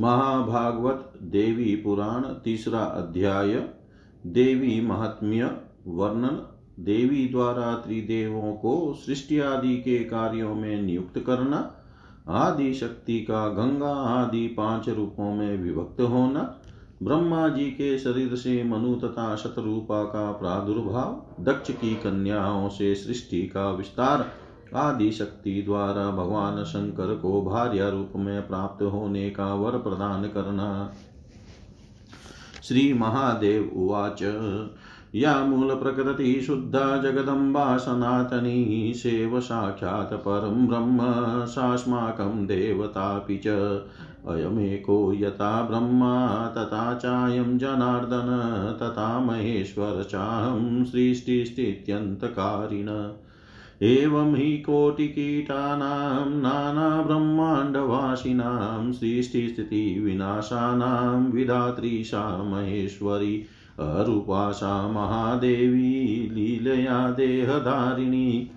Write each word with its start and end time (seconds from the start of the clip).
महाभागवत 0.00 1.12
देवी 1.22 1.76
पुराण 1.76 2.22
तीसरा 2.22 2.78
अध्याय, 2.78 3.54
देवी 4.26 4.80
महात्म्य, 4.80 5.50
वर्णन, 5.86 6.40
देवी 6.80 7.28
द्वारा 7.28 7.74
त्रिदेवों 7.74 8.52
को 8.52 8.94
सृष्टि 8.94 9.38
आदि 9.38 9.76
के 9.76 9.98
कार्यों 9.98 10.54
में 10.54 10.82
नियुक्त 10.82 11.18
करना 11.18 11.80
आदि 12.28 12.74
शक्ति 12.74 13.20
का 13.20 13.48
गंगा 13.48 13.92
आदि 13.92 14.46
पाँच 14.48 14.88
रूपों 14.88 15.34
में 15.34 15.58
विभक्त 15.58 16.00
होना, 16.00 16.60
ब्रह्मा 17.02 17.48
जी 17.48 17.64
के 17.64 17.98
शरीर 17.98 18.34
से 18.34 18.64
मनु 18.64 18.94
तथा 18.94 19.36
शतरूपा 19.36 20.04
का 20.04 20.32
प्रादुर्भाव, 20.32 21.44
दक्ष 21.44 21.70
की 21.70 21.94
कन्याओं 21.94 22.68
से 22.68 22.94
सृष्टि 22.94 23.42
का 23.42 23.70
विस्तार 23.70 24.30
आदि 24.74 25.12
शक्ति 25.12 25.62
द्वारा 25.62 26.10
भगवान 26.10 26.64
शंकर 26.64 27.14
को 27.14 27.42
भार्य 27.42 27.90
रूप 27.90 28.12
में 28.16 28.48
प्राप्त 28.48 28.82
होने 28.82 29.30
का 29.30 29.54
वर 29.54 29.70
प्रदान 29.70 30.22
करना। 30.22 30.92
श्री 32.62 32.92
महादेव 32.92 33.72
उवाच, 33.76 34.22
या 35.14 35.44
मूलप्रकृति 35.44 36.40
शुद्धा 36.40 36.96
जगदम्बा 36.96 37.76
सनातनी 37.76 38.92
सेव 38.96 39.40
साक्षात् 39.40 40.14
परं 40.14 40.66
ब्रह्म, 40.66 40.98
सास्माकं 41.46 42.46
देवतापि 42.46 43.36
च। 43.36 43.80
अयमेको 44.28 45.12
यथा 45.12 45.62
ब्रह्मा, 45.62 46.46
तथा 46.46 46.94
चायं 46.94 47.58
जनार्दन, 47.58 48.78
तथा 48.82 49.20
महेश्वर 49.20 50.06
चाहं 50.10 50.84
सृष्टिस्थित्यन्तकारिण। 50.84 53.12
एवं 53.82 54.34
हि 54.34 54.58
कोटिकीटानां, 54.58 56.30
नानाब्रह्माण्डवासिनां, 56.30 58.92
सृष्टिस्थितिविनाशानां 58.92 61.32
विधात्री 61.32 62.04
सा 62.04 62.42
महेश्वरी, 62.42 63.44
अरूपा 63.78 64.52
सा 64.52 64.88
महादेवी, 64.88 66.30
लीलया 66.32 67.10
देहधारिणी। 67.10 68.50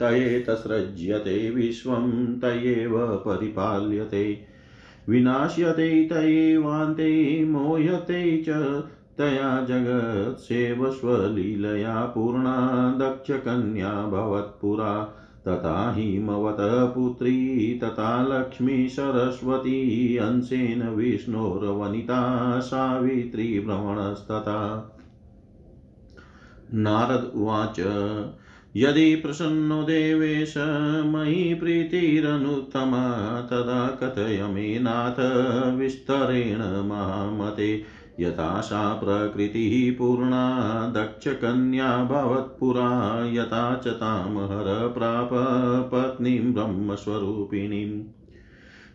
तयेतसृज्यते 0.00 1.50
विश्वं, 1.50 2.40
तयेव 2.40 2.98
परिपाल्यते। 2.98 4.38
विनाश्यते 5.08 6.04
तयेवान्ते 6.04 7.44
मोह्यते 7.44 8.44
च 8.48 8.82
तया 9.18 9.64
जगत्सेवस्वलीलया 9.64 12.04
पूर्णा, 12.04 12.96
दक्षकन्या 13.00 14.06
भवत्पुरा, 14.06 15.16
तथा 15.48 15.94
हिमवतः 15.96 16.84
पुत्री, 16.84 17.80
तथा 17.82 18.22
लक्ष्मी 18.22 18.88
सरस्वती 18.88 20.16
अंशेन 20.16 20.88
विष्णोर्वनिता 20.88 22.60
सावित्री 22.60 23.60
भ्रमणस्तथा 23.60 24.96
नारद 26.74 27.32
उवाच, 27.34 27.80
यदि 28.76 29.16
प्रसन्नो 29.16 29.82
देवेश, 29.82 30.54
मयि 31.06 31.54
प्रीतिरनुत्तमा, 31.54 33.40
तदा 33.40 33.86
कथय 33.86 34.42
मे 34.42 34.78
नाथ, 34.78 35.76
विस्तरेण 35.76 36.88
महामते। 36.88 37.99
यथा 38.20 38.60
सा 38.60 38.94
प्रकृतिः 38.94 39.98
पूर्णा 39.98 40.86
दक्षकन्या 40.86 42.04
भवत्पुरा 42.04 43.28
यथा 43.32 43.76
च 43.76 43.88
तामहर 43.88 44.94
प्राप 44.98 45.30
पत्नीं 45.94 46.52
ब्रह्मस्वरूपिणीम्। 46.52 48.02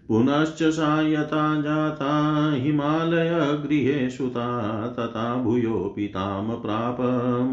पुनश्च 0.08 0.64
सा 0.64 1.02
यथा 1.02 1.62
जाता 1.62 2.52
हिमालयगृहे 2.56 4.10
सुता 4.10 4.88
तथा 4.88 5.36
भूयोऽपि 5.36 6.08
तां 6.08 6.44
प्राप 6.44 6.98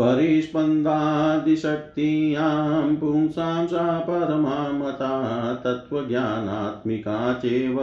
परिस्पन्दादिशक्तियाँ 0.00 2.96
पुंसां 3.00 3.66
सा 3.66 4.00
परमा 4.00 4.72
मता 4.72 5.54
तत्त्वज्ञानात्मिका 5.54 7.32
चैव 7.32 7.74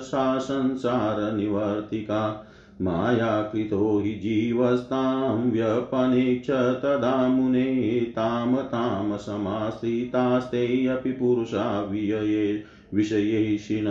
सा 0.00 0.38
संसारनिवर्तिका 0.38 2.42
मायाकृतो 2.80 3.98
हि 3.98 4.14
जीवस्तां 4.14 5.50
व्यपनेक्ष 5.50 6.46
तदा 6.82 7.28
मुने 7.28 8.06
ताम 8.16 8.62
ताम 8.62 9.16
समाश्रितास्ते 9.16 10.86
अपि 10.86 11.12
पुरुषा 11.12 11.80
वियये 11.80 12.60
विषयेशिन 12.94 13.84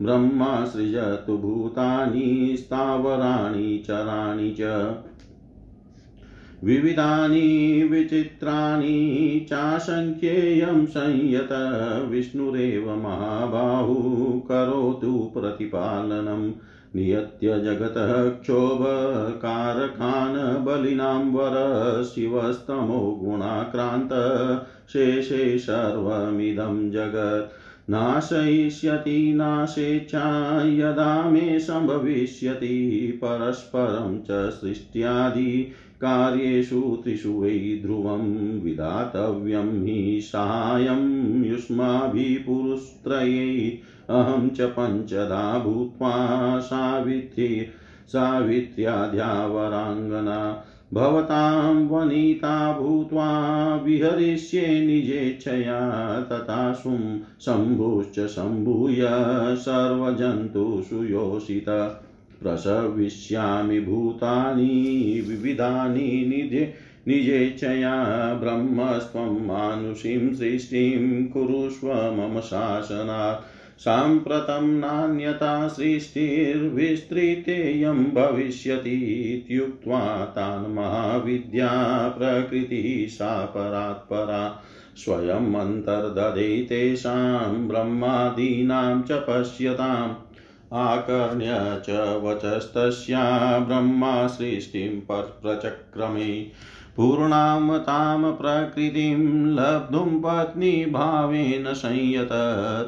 ब्रह्मा 0.06 0.66
सृजतु 0.66 1.38
भूतानि, 1.38 2.56
स्थावराणि, 2.60 3.84
चराणि 3.88 4.56
च। 4.60 4.62
विविधानि 6.64 7.88
विचित्राणि 7.92 9.46
चाशङ्ख्येयं 9.50 10.86
संयत 10.86 11.50
विष्णुरेव 12.12 12.96
महाबाहु 12.96 14.40
करोतु 14.40 15.34
प्रतिपालनम् 15.38 16.54
नियत्य 16.96 17.60
जगतः 17.60 18.30
क्षोभकारकान् 18.30 20.66
बलिनां 20.66 21.32
वर 21.32 22.04
शिवस्तमो 22.04 23.22
गुणाक्रान्त 23.24 24.10
शेषे 24.90 25.58
सर्वमिदं 25.58 26.92
जगत्। 26.92 27.52
नाशयिष्यति, 27.90 29.34
नाशेच्छा, 29.34 30.62
यदा 30.66 31.30
मे 31.30 31.60
सम्भविष्यति, 31.60 33.12
परस्परं 33.16 34.22
च 34.22 34.50
सृष्ट्यादि। 34.50 35.72
कार्येषु 36.02 37.02
त्रिषु 37.04 37.30
वै 37.30 37.80
ध्रुवं 37.82 38.60
विधातव्यं 38.60 39.86
हि 39.86 40.22
साहाय्यं 40.22 41.44
युष्माभिपुरुस्त्रयै। 41.44 43.80
अहं 44.10 44.50
च 44.50 44.62
पञ्चदा 44.62 45.60
भूत्वा 45.60 46.60
सावित्री 46.60 47.68
सावित्र्याध्यावराङ्गना। 48.08 50.64
भवतां 50.94 51.88
वनिता 51.88 52.74
भूत्वा 52.74 53.76
विहरिष्ये 53.76 54.82
निजेच्छया 54.82 56.22
तथा 56.22 56.72
सुं 56.72 57.20
शम्भुश्च 57.42 58.20
सम्भूय 58.20 59.00
सर्वजन्तुषु 59.56 61.04
योषित। 61.04 61.98
प्रसविष्यामि 62.44 63.80
भूतानि, 63.80 65.24
विविधानि 65.28 66.02
निधे 66.02 66.74
निजेच्छया 67.08 68.34
ब्रह्मस्त्वं 68.34 69.46
मानुषीं 69.46 70.34
सृष्टिं 70.34 71.28
कुरुष्व 71.28 71.94
मम 71.94 72.40
शासनात्। 72.40 73.82
साम्प्रतं 73.82 74.68
नान्यता 74.68 75.68
सृष्टिर्विस्तृतेयं 75.68 78.14
भविष्यति 78.14 79.34
इत्युक्त्वा 79.34 80.26
तान् 80.26 80.74
महाविद्या 80.74 82.10
प्रकृतिः 82.10 83.08
सा 83.08 83.46
परात्परा 83.46 84.62
स्वयम् 84.96 85.56
अन्तर्दधे 85.56 86.62
तेषां 86.62 87.68
ब्रह्मादीनां 87.68 89.02
च 89.02 89.12
पश्यताम्। 89.12 90.16
आकर्ण्य 90.74 91.82
च 91.86 91.90
वचस्तस्या 92.24 93.60
ब्रह्मा 93.60 94.28
सृष्टिं 94.28 95.02
प्रचक्रमे 95.02 96.52
पूर्णां 96.96 97.80
तां 97.80 98.34
प्रकृतिं 98.34 99.46
लब्धुं 99.46 100.22
पत्नीभावेन 100.22 101.74
संयत 101.74 102.30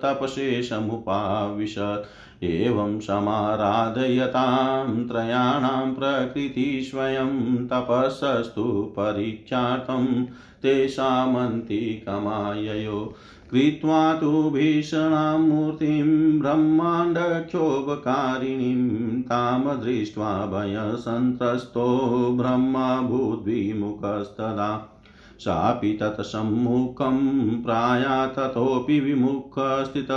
तपशेषमुपाविशत्। 0.03 2.45
एवं 2.45 3.01
समाराधयतां 3.01 5.09
त्रयाणां 5.09 5.95
प्रकृति 5.95 6.87
स्वयं 6.91 7.67
तपस्सस्तु 7.67 8.95
परीक्षार्थं 8.99 10.27
तेषामन्तिकमाययो। 10.63 13.15
कृत्वा 13.51 14.15
तु 14.15 14.51
भीषणां 14.51 15.39
मूर्तिं 15.39 16.39
ब्रह्माण्डक्षोभकारिणीं 16.39 19.23
तां 19.23 19.61
दृष्ट्वा 19.61 20.47
भयसन्त्रस्तो 20.47 22.29
ब्रह्मा 22.33 23.01
भूद्विमुखस्तदा 23.01 24.93
सापि 25.39 25.93
तत्सम्मुखं 25.93 27.63
प्राया 27.63 28.27
ततोऽपि 28.27 29.01
विमुखस्थित, 29.01 30.09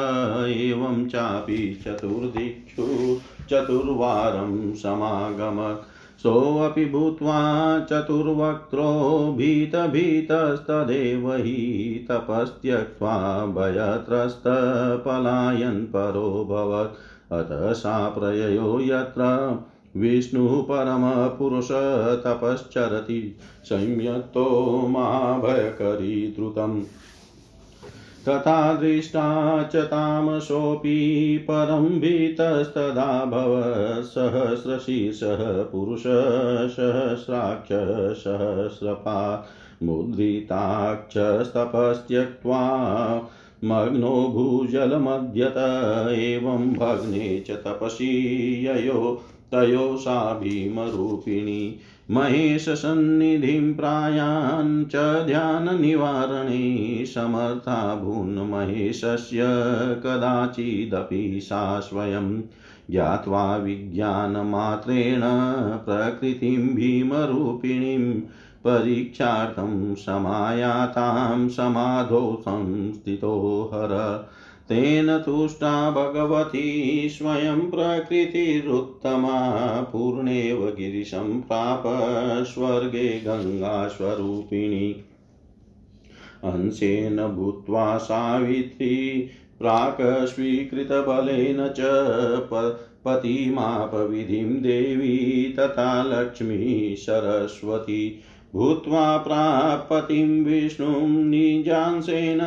एवं 0.47 1.09
चापि 1.09 1.81
चतुर्दिक्षु 1.85 3.17
चतुर्वारं 3.49 4.73
समागमत् 4.73 5.98
सोऽपि 6.23 6.85
भूत्वा 6.85 7.35
चतुर्वक्त्रो 7.89 8.87
भीतभीतस्तदेव 9.37 11.33
हि 11.33 12.05
तपस्त्यक्त्वा 12.09 13.15
भयत्रस्तपलायन् 13.57 15.85
परोऽभवत् 15.93 17.33
अतः 17.33 17.73
सा 17.73 18.09
प्रययो 18.09 18.79
यत्र 18.81 19.23
विष्णुः 19.95 20.61
परमपुरुष 20.61 21.67
तपश्चरति 22.25 23.35
संयत्तो 23.65 24.47
महाभयकरी 24.87 26.27
द्रुतम् 26.35 26.83
तथा 28.27 28.75
दृष्टा 28.75 29.63
च 29.63 29.75
तामसोऽपि 29.75 31.39
परं 31.43 31.85
भीतस्तदा 31.85 33.25
भव। 33.25 33.63
सहस्रशीर्षः 34.03 35.63
पुरुष 35.63 36.03
सहस्राक्ष 36.73 38.23
सहस्रपा। 38.23 39.49
मुद्रिताक्षस्तपस्त्यक्त्वा 39.83 42.61
मग्नो 43.63 44.09
भूजलमध्यत 44.09 45.53
एवं 46.17 46.73
भग्ने 46.73 47.43
च 47.47 47.51
तपसि 47.51 48.67
ययो 48.67 49.21
तयो 49.51 49.97
सा 49.97 50.33
भीमरूपिणी। 50.33 51.79
महेशसन्निधिं 52.11 53.73
प्रायान् 53.73 54.85
च 54.85 55.23
ध्याननिवारणे 55.25 57.05
समर्था 57.05 57.95
भून्महेशस्य 57.95 59.39
कदाचिदपि 60.03 61.39
सा 61.41 61.79
स्वयं 61.79 62.41
ज्ञात्वा 62.89 63.55
विज्ञानमात्रेण 63.55 65.21
प्रकृतिं 65.85 66.75
भीमरूपिणीं 66.75 68.21
परीक्षार्थं 68.63 69.95
समायातां 69.95 71.47
समाधौ 71.47 72.35
हर 73.73 73.93
तेन 74.69 75.17
तुष्टा 75.17 75.91
भगवती 75.91 77.07
स्वयं 77.09 77.71
प्रकृतिरुत्तमा, 77.71 79.37
पूर्णेव 79.81 80.75
गिरिशं 80.77 81.41
प्राप 81.41 81.83
स्वर्गे 82.45 83.19
गङ्गास्वरूपिणी। 83.19 84.91
अंशेन 86.43 87.27
भूत्वा 87.27 87.97
सावित्री 87.97 89.29
प्राक् 89.59 90.27
स्वीकृतबलेन 90.27 91.67
च 91.67 91.79
पतिमापविधिं 93.05 94.61
देवी 94.61 95.55
तथा 95.59 96.03
लक्ष्मी 96.03 96.95
सरस्वती। 96.99 98.19
भूत्वा 98.55 99.17
प्रापतिं 99.17 100.45
विष्णुं 100.45 101.07
निजांसेन 101.07 102.39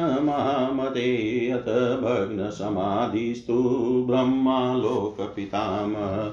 अथ 1.52 2.00
भग्नसमाधिस्तु 2.00 4.04
ब्रह्मालोकपितामह। 4.09 6.32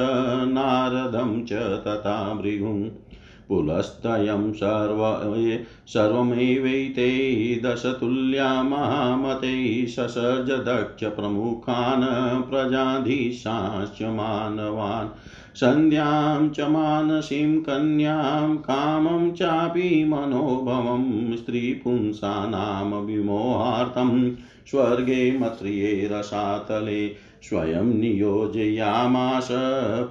नारदं 0.48 1.44
च 1.44 1.54
तथा 1.88 2.34
भृगुं 2.34 2.90
पुलस्तयं 3.50 4.52
सर्व 4.52 5.00
सर्वमेवैते 5.88 7.08
दशतुल्या 7.64 8.64
महामते 8.64 9.88
ससर्ज 9.88 10.50
दक्षप्रमुखान् 10.50 12.04
प्रजाधीशाश्च 12.50 14.02
मानवान् 14.02 15.10
सन्ध्यां 15.56 16.50
च 16.50 16.60
मानसीं 16.60 17.60
कन्यां 17.60 18.58
कामं 18.58 19.32
चापि 19.32 20.04
मनोभवं 20.04 21.36
स्त्रीपुंसानां 21.36 23.02
विमोहार्थं 23.02 24.32
स्वर्गे 24.68 25.32
मत्रिये 25.32 26.08
रसातले 26.12 27.14
स्वयं 27.44 27.86
नियोजयामास 28.00 29.48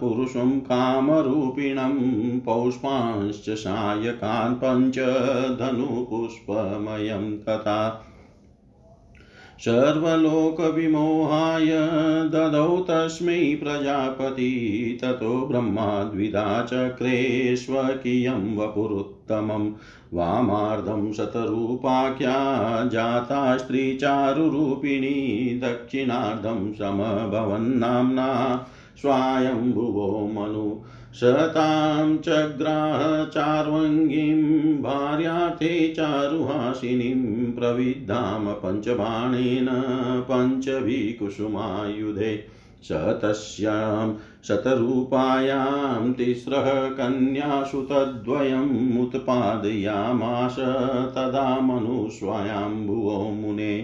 पुरुषं 0.01 0.61
कामरूपिणं 0.61 1.95
पौष्पांश्च 2.41 3.51
सायकान् 3.51 4.55
पञ्च 4.55 4.99
धनुपुष्पमयं 5.59 7.37
तथा 7.37 7.81
सर्वलोकविमोहाय 9.61 11.67
ददौ 12.29 12.87
तस्मै 12.91 13.59
प्रजापति, 13.63 14.99
ततो 15.03 15.49
ब्रह्माद्विधा 15.51 16.63
चक्रे 16.63 17.57
स्वकीयं 17.57 18.57
वपुरुत्तमं 18.57 19.73
वामार्धं 20.13 21.13
शतरूपाख्या, 21.13 22.85
जाता 22.85 23.57
स्त्रीचारुरूपिणी, 23.57 25.61
दक्षिणार्धं 25.61 26.73
समभवन्नाम्ना। 26.73 28.67
स्वायम्भुवो 28.97 30.31
मनु 30.33 30.83
शतां 31.19 32.17
चग्राह 32.25 33.01
चार्वङ्गीं 33.35 34.81
भार्यार्थे 34.83 35.71
चारुहासिनीं 35.97 37.53
प्रविद्धां 37.53 38.55
पञ्चबाणेन 38.63 39.69
पञ्चभिकुसुमायुधे 40.31 42.33
स 42.89 43.01
तस्यां 43.23 44.13
शतरूपायां 44.49 46.13
तिस्रः 46.21 46.69
कन्यासु 47.01 47.81
तद्वयम् 47.91 49.01
उत्पादयामास 49.01 50.57
तदा 51.17 51.49
मनुस्वयम्भुवो 51.61 53.19
मुने 53.41 53.75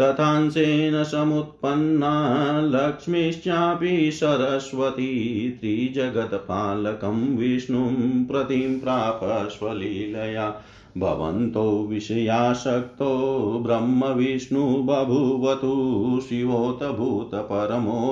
तथांसेन 0.00 1.04
समुत्पन्ना 1.04 2.60
लक्ष्मीश्चापि 2.64 4.10
सरस्वती 4.12 5.50
त्रिजगत्पालकं 5.60 7.36
विष्णुं 7.36 8.24
प्रतिं 8.24 8.80
प्राप 8.80 9.20
स्वलीलया 9.48 10.62
भवन्तो 10.98 11.86
विषयासक्तो 11.90 13.18
ब्रह्मविष्णु 13.66 14.66
बभूवतु 14.66 16.20
शिवोत 16.20 16.82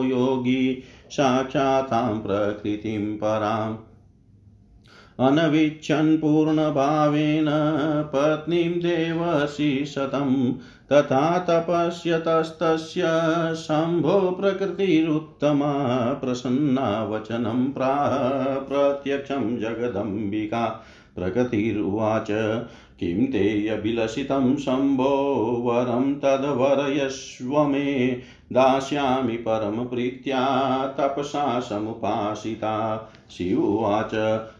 योगी 0.05 0.83
साक्षातां 1.11 2.21
प्रकृतिं 2.21 3.17
पराम्। 3.17 3.77
अनवीच्छन् 5.27 6.19
पूर्णभावेन 6.19 7.47
पत्नीं 8.15 8.71
देवसि 8.71 9.85
तथा 10.93 11.39
तपस्यतस्तस्य 11.39 13.03
शम्भो 13.57 14.31
प्रकृतिरुत्तमा 14.33 16.13
प्रसन्ना 16.15 17.05
वचनं 17.05 17.73
प्राह 17.73 18.11
प्रत्यक्षं 18.59 19.59
जगदम्बिका 19.59 20.69
प्रकृतिरुवाच। 21.15 22.27
किं 23.01 23.27
ते 23.27 23.65
शम्भो 24.57 25.13
वरं 25.67 26.15
तद्वरयस्व 26.15 27.67
मे 27.67 28.23
दास्यामि 28.53 29.37
परमप्रीत्या 29.37 30.41
तपसा 30.87 31.61
समुपासिता। 31.61 33.07
शिवोवाच 33.31 34.11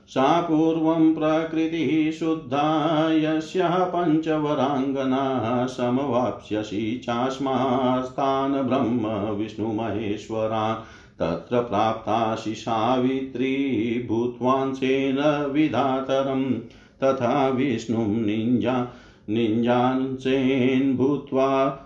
सा 0.09 0.41
पूर्वं 0.41 1.15
प्रकृतिः 1.15 2.13
शुद्धा, 2.13 3.11
यस्याः 3.11 3.85
पञ्चवराङ्गना 3.85 5.67
समवाप्स्यसि 5.67 7.03
चास्मास्तान् 7.05 8.67
ब्रह्म 8.67 9.07
विष्णुमहेश्वरान्। 9.09 10.77
तत्र 11.19 11.61
प्राप्तासि 11.61 12.55
सावित्री 12.55 14.05
भूत्वांसेन 14.09 15.49
विधातरं 15.53 16.59
तथा 17.05 17.49
विष्णुं 17.49 18.07
निञ्जा 18.07 18.87
निञ्जांसेन 19.29 20.97
भूत्वा 20.97 21.77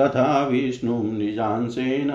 तथा 0.00 0.48
विष्णुं 0.48 1.02
निजांसेन 1.02 2.12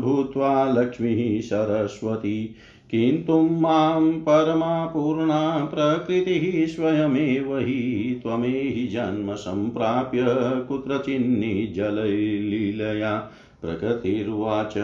भूत्वा 0.00 0.72
लक्ष्मीः 0.72 1.40
सरस्वती। 1.40 2.54
किन्तु 2.90 3.38
माँ 3.38 4.12
परमापूर्णा 4.12 5.64
प्रकृतिः 5.64 6.66
स्वयमेव 6.66 7.58
हि 7.58 8.20
त्वमेहि 8.22 8.86
जन्म 8.86 9.34
सम्प्राप्य 9.34 10.24
कुत्रचिन्निजललीलया 10.68 13.30
प्रकृतिर्वाच, 13.62 14.74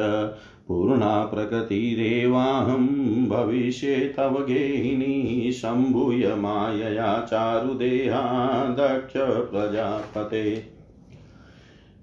पूर्णा 0.69 1.25
प्रकृतिरेवाहं 1.25 2.89
भविष्ये 3.29 4.15
तव 4.17 4.47
गेहिनी 4.47 5.53
सम्भूय 5.53 6.35
मायया 6.35 7.21
चारुदेहा 7.21 8.65
दक्ष 8.65 9.53
प्रजापते। 9.53 10.80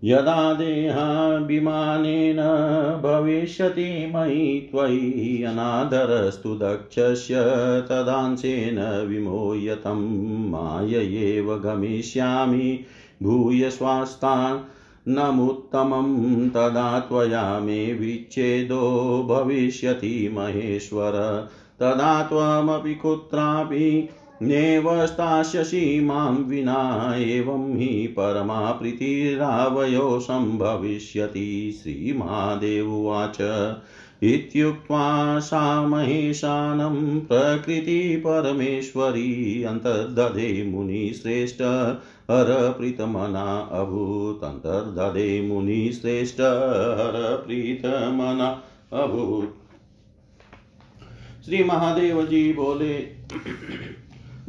यदा 0.04 0.54
देहाभिमानेन 0.54 2.38
भविष्यति 3.02 3.90
मयि 4.16 4.70
त्वयि 4.72 5.44
अनादरस्तु 5.44 6.54
दक्षस्य 6.56 7.36
तदांशेन 7.90 8.80
विमोयतं 9.10 10.04
माययेव 10.52 11.56
गमिष्यामि 11.64 12.84
भूय 13.24 13.70
स्वास्तान् 13.70 14.62
नमुत्तमं 15.18 16.50
तदा 16.56 17.00
त्वया 17.00 17.60
मे 17.60 17.94
विच्छेदो 17.94 18.82
भविष्यति 19.30 20.30
महेश्वर 20.38 21.16
तदा 21.82 22.22
त्वमपि 22.30 22.94
कुत्रापि 23.02 23.90
नेव 24.42 25.06
स्थास्यसि 25.06 26.00
माँ 26.04 26.32
विना 26.32 27.16
एवं 27.18 27.78
हि 27.78 28.08
परमा 28.08 28.72
प्रीतिरावयो 28.72 30.20
सम्भविष्यति। 30.20 31.80
श्रीमहादेवोवाच 31.84 33.38
इत्युक्त्वा 34.24 35.40
सा 35.40 35.88
महेशानं 35.88 37.20
प्रकृतिपरमेश्वरी 37.20 39.64
अन्तर्दधे 39.64 40.64
मुनिश्रेष्ठ 40.64 41.58
हरप्रीतमना 42.32 43.70
अभूत्। 43.72 44.44
अन्तर्दधे 44.44 45.42
मुनिश्रेष्ठ 45.42 46.42
हरप्रीतमना 46.42 48.62
अभूत्। 48.94 49.50
श्री 51.46 51.64
महादेव 51.64 52.26
जी 52.26 52.54
बोले 52.54 53.18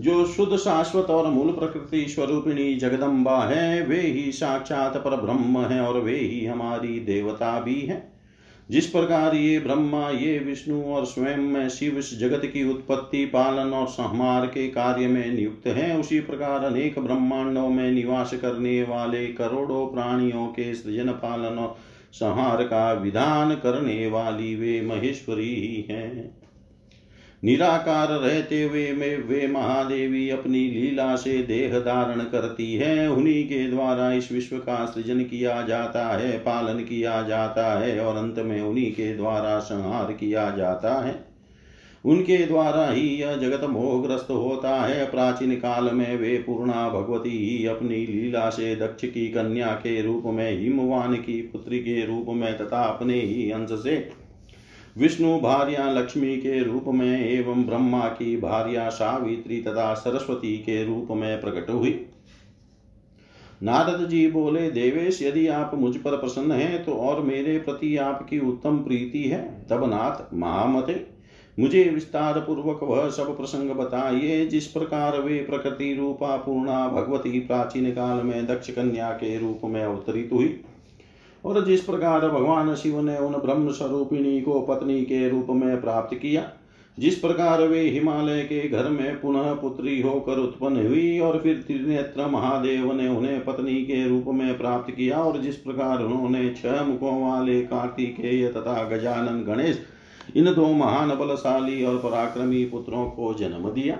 जो 0.00 0.26
शुद्ध 0.26 0.56
शाश्वत 0.56 1.04
और 1.04 1.30
मूल 1.30 1.52
प्रकृति 1.52 2.08
स्वरूपिणी 2.08 2.74
जगदम्बा 2.74 3.44
है, 3.44 3.86
वे 3.86 4.00
ही 4.00 4.32
साक्षात 4.32 4.96
पर 4.96 5.16
ब्रह्म 5.16 5.58
है 5.58 5.80
और 5.80 6.00
वे 6.00 6.18
ही 6.18 6.46
हमारी 6.46 7.00
देवता 7.00 7.60
भी 7.60 7.80
है। 7.80 8.12
जिस 8.70 8.86
प्रकार 8.86 9.34
ये 9.34 9.58
ब्रह्मा, 9.58 10.10
ये 10.10 10.38
विष्णु 10.38 10.82
और 10.82 11.04
स्वयं 11.04 11.36
में 11.36 11.68
शिव 11.68 12.00
जगत 12.00 12.42
की 12.44 12.70
उत्पत्ति, 12.70 13.24
पालन 13.24 13.72
और 13.72 13.86
संहार 13.86 14.46
के 14.46 14.68
कार्य 14.68 15.06
में 15.06 15.32
नियुक्त 15.32 15.66
है, 15.66 15.98
उसी 15.98 16.20
प्रकार 16.20 16.64
अनेक 16.64 16.98
ब्रह्मांडों 16.98 17.68
में 17.68 17.90
निवास 17.90 18.34
करने 18.34 18.82
वाले 18.82 19.26
करोड़ों 19.26 19.86
प्राणियों 19.86 20.46
के 20.46 20.74
सृजन, 20.74 21.08
पालन 21.08 21.58
और 21.58 21.76
संहार 22.12 22.62
का 22.62 22.92
विधान 22.92 23.54
करने 23.54 24.06
वाली 24.06 24.54
वे 24.54 24.80
महेश्वरी 24.80 25.54
ही 25.54 25.86
हैं। 25.90 26.37
निराकार 27.44 28.08
रहते 28.08 28.62
हुए 28.62 28.92
में 28.92 29.28
वे 29.28 29.46
महादेवी 29.46 30.30
अपनी 30.30 30.60
लीला 30.70 31.16
से 31.16 31.38
देह 31.38 31.78
धारण 31.78 32.20
करती 32.20 32.74
है। 32.74 33.10
उन्हीं 33.10 33.44
के 33.44 33.66
द्वारा 33.70 34.12
इस 34.12 34.32
विश्व 34.32 34.56
का 34.56 34.84
सृजन 34.86 35.20
किया 35.20 35.62
जाता 35.62 36.06
है, 36.06 36.38
पालन 36.38 36.78
किया 36.78 37.22
जाता 37.22 37.78
है 37.78 38.00
और 38.00 38.16
अंत 38.16 38.38
में 38.38 38.60
उन्हीं 38.60 38.90
के 38.92 39.14
द्वारा 39.14 39.58
संहार 39.58 40.12
किया 40.12 40.50
जाता 40.50 40.94
है। 41.06 41.28
उनके 42.04 42.36
द्वारा 42.46 42.90
ही 42.90 43.08
यह 43.08 43.36
जगत 43.36 43.64
मोहग्रस्त 43.64 44.30
होता 44.30 44.74
है। 44.82 45.10
प्राचीन 45.10 45.54
काल 45.54 45.90
में 45.94 46.16
वे 46.16 46.36
पूर्णा 46.36 46.88
भगवती 46.88 47.30
ही 47.30 47.66
अपनी 47.66 48.06
लीला 48.06 48.50
से 48.50 48.76
दक्ष 48.76 49.04
की 49.04 49.28
कन्या 49.28 49.66
के 49.66 50.00
रूप 50.02 50.22
में 50.26 50.60
हिमवान 50.60 51.14
की 51.14 51.40
पुत्री 51.42 51.78
के 51.78 52.06
रूप 52.06 52.26
में 52.28 52.58
तथा 52.58 52.82
अपने 52.82 53.20
ही 53.20 53.50
अंश 53.50 53.70
से 53.72 54.27
विष्णु 54.98 55.38
भार्या 55.40 55.90
लक्ष्मी 55.90 56.36
के 56.36 56.62
रूप 56.64 56.84
में 56.88 57.30
एवं 57.30 57.64
ब्रह्मा 57.64 58.06
की 58.08 58.36
भार्या 58.36 58.88
सावित्री 58.88 59.60
तथा 59.62 59.92
सरस्वती 59.94 60.56
के 60.58 60.84
रूप 60.84 61.08
में 61.10 61.40
प्रकट 61.40 61.70
हुई। 61.70 61.90
नारद 63.62 64.08
जी 64.08 64.26
बोले, 64.30 64.70
देवेश, 64.70 65.22
यदि 65.22 65.46
आप 65.46 65.74
मुझ 65.74 65.96
पर 65.96 66.16
प्रसन्न 66.16 66.52
हैं 66.52 66.84
तो 66.84 66.92
और 66.92 67.22
मेरे 67.22 67.58
प्रति 67.58 67.96
आपकी 67.96 68.38
उत्तम 68.38 68.78
प्रीति 68.78 69.22
है। 69.24 69.66
तब 69.70 69.84
नाथ, 69.84 70.34
महामते, 70.34 71.06
मुझे 71.58 71.84
विस्तार 71.84 72.38
पूर्वक 72.40 72.82
वह 72.82 73.08
सब 73.10 73.36
प्रसंग 73.36 73.70
बताइए, 73.70 74.46
जिस 74.46 74.66
प्रकार 74.66 75.20
वे 75.20 75.38
प्रकृति 75.42 75.94
रूपा 75.94 76.36
पूर्णा 76.36 76.88
भगवती 76.88 77.40
प्राचीन 77.40 77.90
काल 77.90 78.22
में 78.22 78.46
दक्ष 78.46 78.70
कन्या 78.70 79.10
के 79.10 79.38
रूप 79.38 79.60
में 79.64 79.82
अवतरित 79.82 80.30
हुई। 80.32 80.60
और 81.48 81.64
जिस 81.64 81.80
प्रकार 81.80 82.28
भगवान 82.28 82.74
शिव 82.74 83.00
ने 83.00 83.16
उन 83.16 83.32
ब्रह्म 83.34 83.72
स्वरूपिणी 83.72 84.40
को 84.40 84.60
पत्नी 84.60 85.00
के 85.02 85.28
रूप 85.28 85.46
में 85.50 85.80
प्राप्त 85.80 86.14
किया, 86.14 86.42
जिस 86.98 87.14
प्रकार 87.14 87.62
वे 87.62 87.80
हिमालय 87.80 88.42
के 88.42 88.68
घर 88.68 88.88
में 88.88 89.20
पुनः 89.20 89.52
पुत्री 89.54 90.00
होकर 90.02 90.38
उत्पन्न 90.38 90.86
हुई 90.86 91.18
और 91.18 91.38
फिर 91.38 91.62
त्रिनेत्र 91.66 92.26
महादेव 92.26 92.92
ने 92.92 93.08
उन्हें 93.08 93.44
पत्नी 93.44 93.74
के 93.84 94.08
रूप 94.08 94.24
में 94.34 94.58
प्राप्त 94.58 94.90
किया 94.90 95.18
और 95.18 95.40
जिस 95.40 95.56
प्रकार 95.56 96.02
उन्होंने 96.02 96.48
छह 96.54 96.82
मुखों 96.84 97.20
वाले 97.22 97.60
कार्तिकेय 97.62 98.48
तथा 98.48 98.82
गजानन 98.88 99.42
गणेश, 99.44 99.80
इन 100.36 100.52
दो 100.54 100.66
महान 100.74 101.16
बलशाली 101.16 101.84
और 101.84 101.96
पराक्रमी 101.98 102.64
पुत्रों 102.64 103.04
को 103.10 103.34
जन्म 103.34 103.70
दिया। 103.70 103.98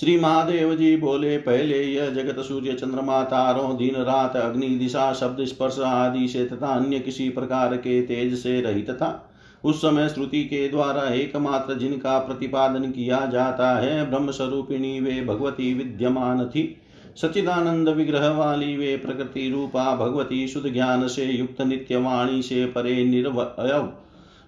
श्री 0.00 0.20
महादेव 0.20 0.74
जी 0.74 0.96
बोले, 0.96 1.38
पहले 1.38 1.82
यह 1.84 2.10
जगत 2.10 2.40
सूर्य 2.40 2.72
चंद्रमा, 2.72 3.22
तारों, 3.22 3.76
दिन, 3.76 3.94
रात, 3.94 4.36
अग्नि, 4.36 4.68
दिशा, 4.68 5.12
शब्द, 5.12 5.44
स्पर्श 5.44 5.78
आदि 5.78 6.28
से 6.28 6.44
तथा 6.44 6.66
अन्य 6.66 7.00
किसी 7.00 7.28
प्रकार 7.28 7.76
के 7.76 8.02
तेज 8.02 8.34
से 8.34 8.60
रहित 8.60 8.90
था। 8.90 9.30
उस 9.64 9.78
समय 9.78 10.08
श्रुति 10.08 10.44
के 10.44 10.68
द्वारा 10.68 11.02
एकमात्र 11.14 11.74
जिनका 11.74 12.18
प्रतिपादन 12.18 12.90
किया 12.90 13.26
जाता 13.26 13.78
है 13.78 14.10
ब्रह्म 14.10 14.30
स्वरूपिणी 14.30 15.00
वे 15.00 15.24
भगवती 15.24 15.74
विद्यमान 15.74 16.44
थी। 16.44 16.82
सचिदानंद 17.16 17.88
विग्रह 17.88 18.28
वाली 18.28 18.76
वे 18.76 18.96
प्रकृति 18.96 19.50
रूपा 19.50 19.96
भगवती 19.96 20.48
शुद्ध 20.48 20.72
ज्ञान 20.72 21.08
से 21.08 21.24
युक्त 21.24 21.60
नित्यवाणी 21.60 22.42
से 22.42 22.66
परे 22.66 23.04
निर्वय 23.04 23.92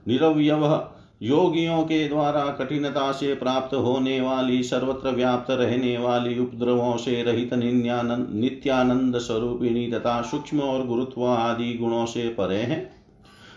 निरवयव 0.09 0.91
योगियों 1.25 1.83
के 1.83 2.09
द्वारा 2.09 2.45
कठिनता 2.51 3.11
से 3.13 3.35
प्राप्त 3.35 3.75
होने 3.75 4.21
वाली 4.21 4.63
सर्वत्र 4.63 5.11
व्याप्त 5.11 5.51
रहने 5.51 5.97
वाली 5.99 6.39
उपद्रवों 6.39 6.97
से 6.97 7.23
रहित 7.23 7.55
नित्यानंद 7.55 9.19
स्वरूपिणी 9.19 9.87
तथा 9.91 10.21
सूक्ष्म 10.23 10.61
और 10.61 10.87
गुरुत्व 10.87 11.25
आदि 11.27 11.73
गुणों 11.75 12.05
से 12.07 12.29
परे 12.31 12.61
हैं। 12.63 12.83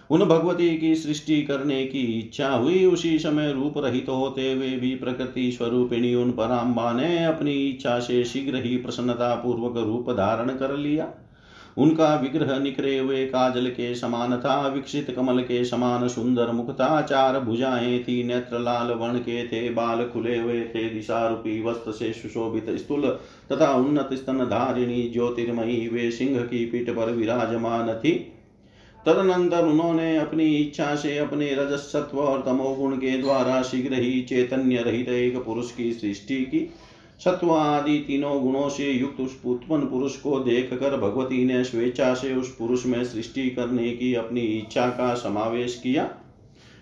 उन 0.09 0.23
भगवती 0.25 0.69
की 0.77 0.95
सृष्टि 0.95 1.41
करने 1.41 1.83
की 1.85 2.03
इच्छा 2.19 2.49
हुई, 2.49 2.85
उसी 2.85 3.17
समय 3.19 3.51
रूप 3.53 3.77
रहित 3.77 4.09
होते 4.09 4.51
हुए 4.53 4.69
भी 4.71 4.95
प्रकृति 4.95 5.51
स्वरूपिणी 5.51 6.13
उन 6.15 6.31
पराम्बा 6.31 6.91
ने 6.93 7.23
अपनी 7.25 7.53
इच्छा 7.61 7.99
से 7.99 8.23
शीघ्र 8.25 8.61
ही 8.63 8.77
प्रसन्नता 8.77 9.35
पूर्वक 9.35 9.77
रूप 9.77 10.11
धारण 10.11 10.49
कर 10.49 10.77
लिया। 10.77 11.07
उनका 11.77 12.15
विग्रह 12.15 12.59
निकरे 12.59 12.97
हुए 12.97 13.25
काजल 13.25 13.69
के 13.69 13.95
समान 13.95 14.37
था, 14.37 14.67
विकसित 14.67 15.11
कमल 15.11 15.41
के 15.41 15.65
समान 15.65 16.07
सुंदर 16.07 16.51
मुख 16.51 16.71
था 16.71 17.01
चार 17.01 17.39
भुजाएँ 17.39 17.99
थी, 17.99 18.23
नेत्र 18.23 18.59
लाल 18.59 18.91
वर्ण 18.91 19.19
के 19.19 19.47
थे, 19.47 19.69
बाल 19.69 20.05
खुले 20.05 20.37
हुए 20.37 20.61
थे 20.61 20.89
दिशा 20.89 21.27
रूपी 21.27 21.61
वस्त्र 21.63 21.91
से 21.91 22.13
सुशोभित 22.13 22.65
स्थूल 22.69 23.09
तथा 23.51 23.73
उन्नत 23.73 24.09
स्तन 24.13 24.37
धारिणी 24.37 25.09
ज्योतिर्मयी 25.13 25.87
वे 25.87 26.11
सिंह 26.11 26.39
की 26.39 26.65
पीठ 26.65 26.89
पर 26.89 27.11
विराजमान 27.11 27.93
थी। 27.93 28.33
तदनंतर 29.05 29.65
उन्होंने 29.65 30.17
अपनी 30.17 30.45
इच्छा 30.45 30.95
से 30.95 31.17
अपने 31.17 31.53
रजसत्व 31.55 32.17
और 32.17 32.41
तमोगुण 32.41 32.95
के 32.95 33.17
द्वारा 33.17 33.61
शीघ्र 33.61 33.93
ही 33.93 34.21
चैतन्य 34.21 34.77
रहित 34.77 35.09
एक 35.09 35.37
पुरुष 35.45 35.71
की 35.71 35.91
सृष्टि 35.93 36.35
की। 36.35 36.69
सत्व 37.19 37.51
आदि 37.51 37.97
तीनों 37.97 38.41
गुणों 38.41 38.67
से 38.69 38.91
युक्त 38.91 39.19
उस 39.21 39.39
उत्पन्न 39.45 39.85
पुरुष 39.85 40.15
को 40.15 40.39
देख 40.39 40.73
कर 40.73 40.97
भगवती 40.97 41.43
ने 41.45 41.63
स्वेच्छा 41.63 42.13
से 42.13 42.33
उस 42.35 42.55
पुरुष 42.55 42.85
में 42.85 43.03
सृष्टि 43.05 43.49
करने 43.49 43.91
की 43.91 44.13
अपनी 44.13 44.41
इच्छा 44.41 44.87
का 44.89 45.13
समावेश 45.13 45.79
किया। 45.83 46.09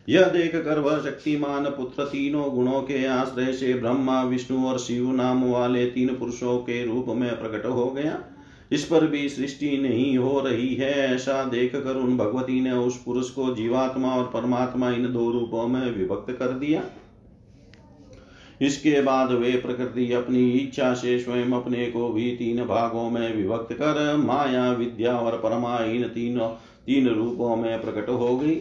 यह 0.09 0.25
देख 0.25 0.55
कर 0.55 0.79
वह 0.79 0.99
शक्तिमान 0.99 1.65
पुत्र 1.65 2.05
तीनों 2.05 2.49
गुणों 2.55 2.81
के 2.81 3.05
आश्रय 3.05 3.53
से 3.53 3.73
ब्रह्मा, 3.73 4.21
विष्णु 4.23 4.65
और 4.67 4.79
शिव 4.79 5.11
नाम 5.11 5.43
वाले 5.43 5.85
तीन 5.85 6.15
पुरुषों 6.15 6.57
के 6.57 6.83
रूप 6.85 7.05
में 7.09 7.29
प्रकट 7.39 7.65
हो 7.65 7.85
गया। 7.85 8.19
इस 8.71 8.83
पर 8.83 9.05
भी 9.07 9.27
सृष्टि 9.29 9.77
नहीं 9.77 10.17
हो 10.17 10.39
रही 10.39 10.73
है 10.75 10.91
ऐसा 11.15 11.43
देख 11.43 11.75
कर 11.75 11.95
उन 11.95 12.17
भगवती 12.17 12.59
ने 12.61 12.71
उस 12.71 13.01
पुरुष 13.03 13.29
को 13.29 13.53
जीवात्मा 13.55 14.15
और 14.15 14.23
परमात्मा 14.33 14.89
इन 14.91 15.11
दो 15.13 15.29
रूपों 15.31 15.67
में 15.67 15.95
विभक्त 15.97 16.31
कर 16.31 16.53
दिया। 16.59 16.83
इसके 18.65 19.01
बाद 19.01 19.31
वे 19.31 19.51
प्रकृति 19.51 20.11
अपनी 20.13 20.51
इच्छा 20.51 20.93
से 20.93 21.19
स्वयं 21.19 21.51
अपने 21.51 21.85
को 21.85 22.09
भी 22.09 22.31
तीन 22.31 22.65
भागों 22.65 23.09
में 23.09 23.35
विभक्त 23.35 23.73
कर 23.73 24.17
माया, 24.17 24.71
विद्या 24.71 25.17
और 25.17 25.37
परमा 25.37 25.79
इन 25.79 26.03
तीनों, 26.03 26.49
तीन 26.85 27.07
रूपों 27.09 27.55
में 27.55 27.81
प्रकट 27.81 28.09
हो 28.09 28.37
गई। 28.37 28.55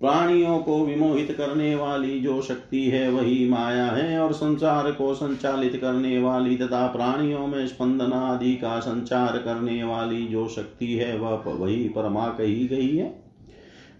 प्राणियों 0.00 0.58
को 0.58 0.84
विमोहित 0.84 1.32
करने 1.32 1.74
वाली 1.74 2.20
जो 2.20 2.42
शक्ति 2.42 2.84
है, 2.84 3.10
वही 3.10 3.48
माया 3.48 3.86
है 3.86 4.18
और 4.20 4.32
संसार 4.32 4.92
को 4.92 5.14
संचालित 5.14 5.76
करने 5.76 6.18
वाली 6.18 6.56
तथा 6.56 6.86
प्राणियों 6.86 7.46
में 7.46 7.66
स्पंदन 7.66 8.12
आदि 8.12 8.54
का 8.54 8.80
संचार 8.80 9.38
करने 9.38 9.84
वाली 9.84 10.26
जो 10.26 10.48
शक्ति 10.48 10.94
है, 10.94 11.18
वह 11.18 11.42
वही 11.46 11.88
परमा 11.88 12.28
कही 12.28 12.66
गई 12.66 12.96
है। 12.96 13.24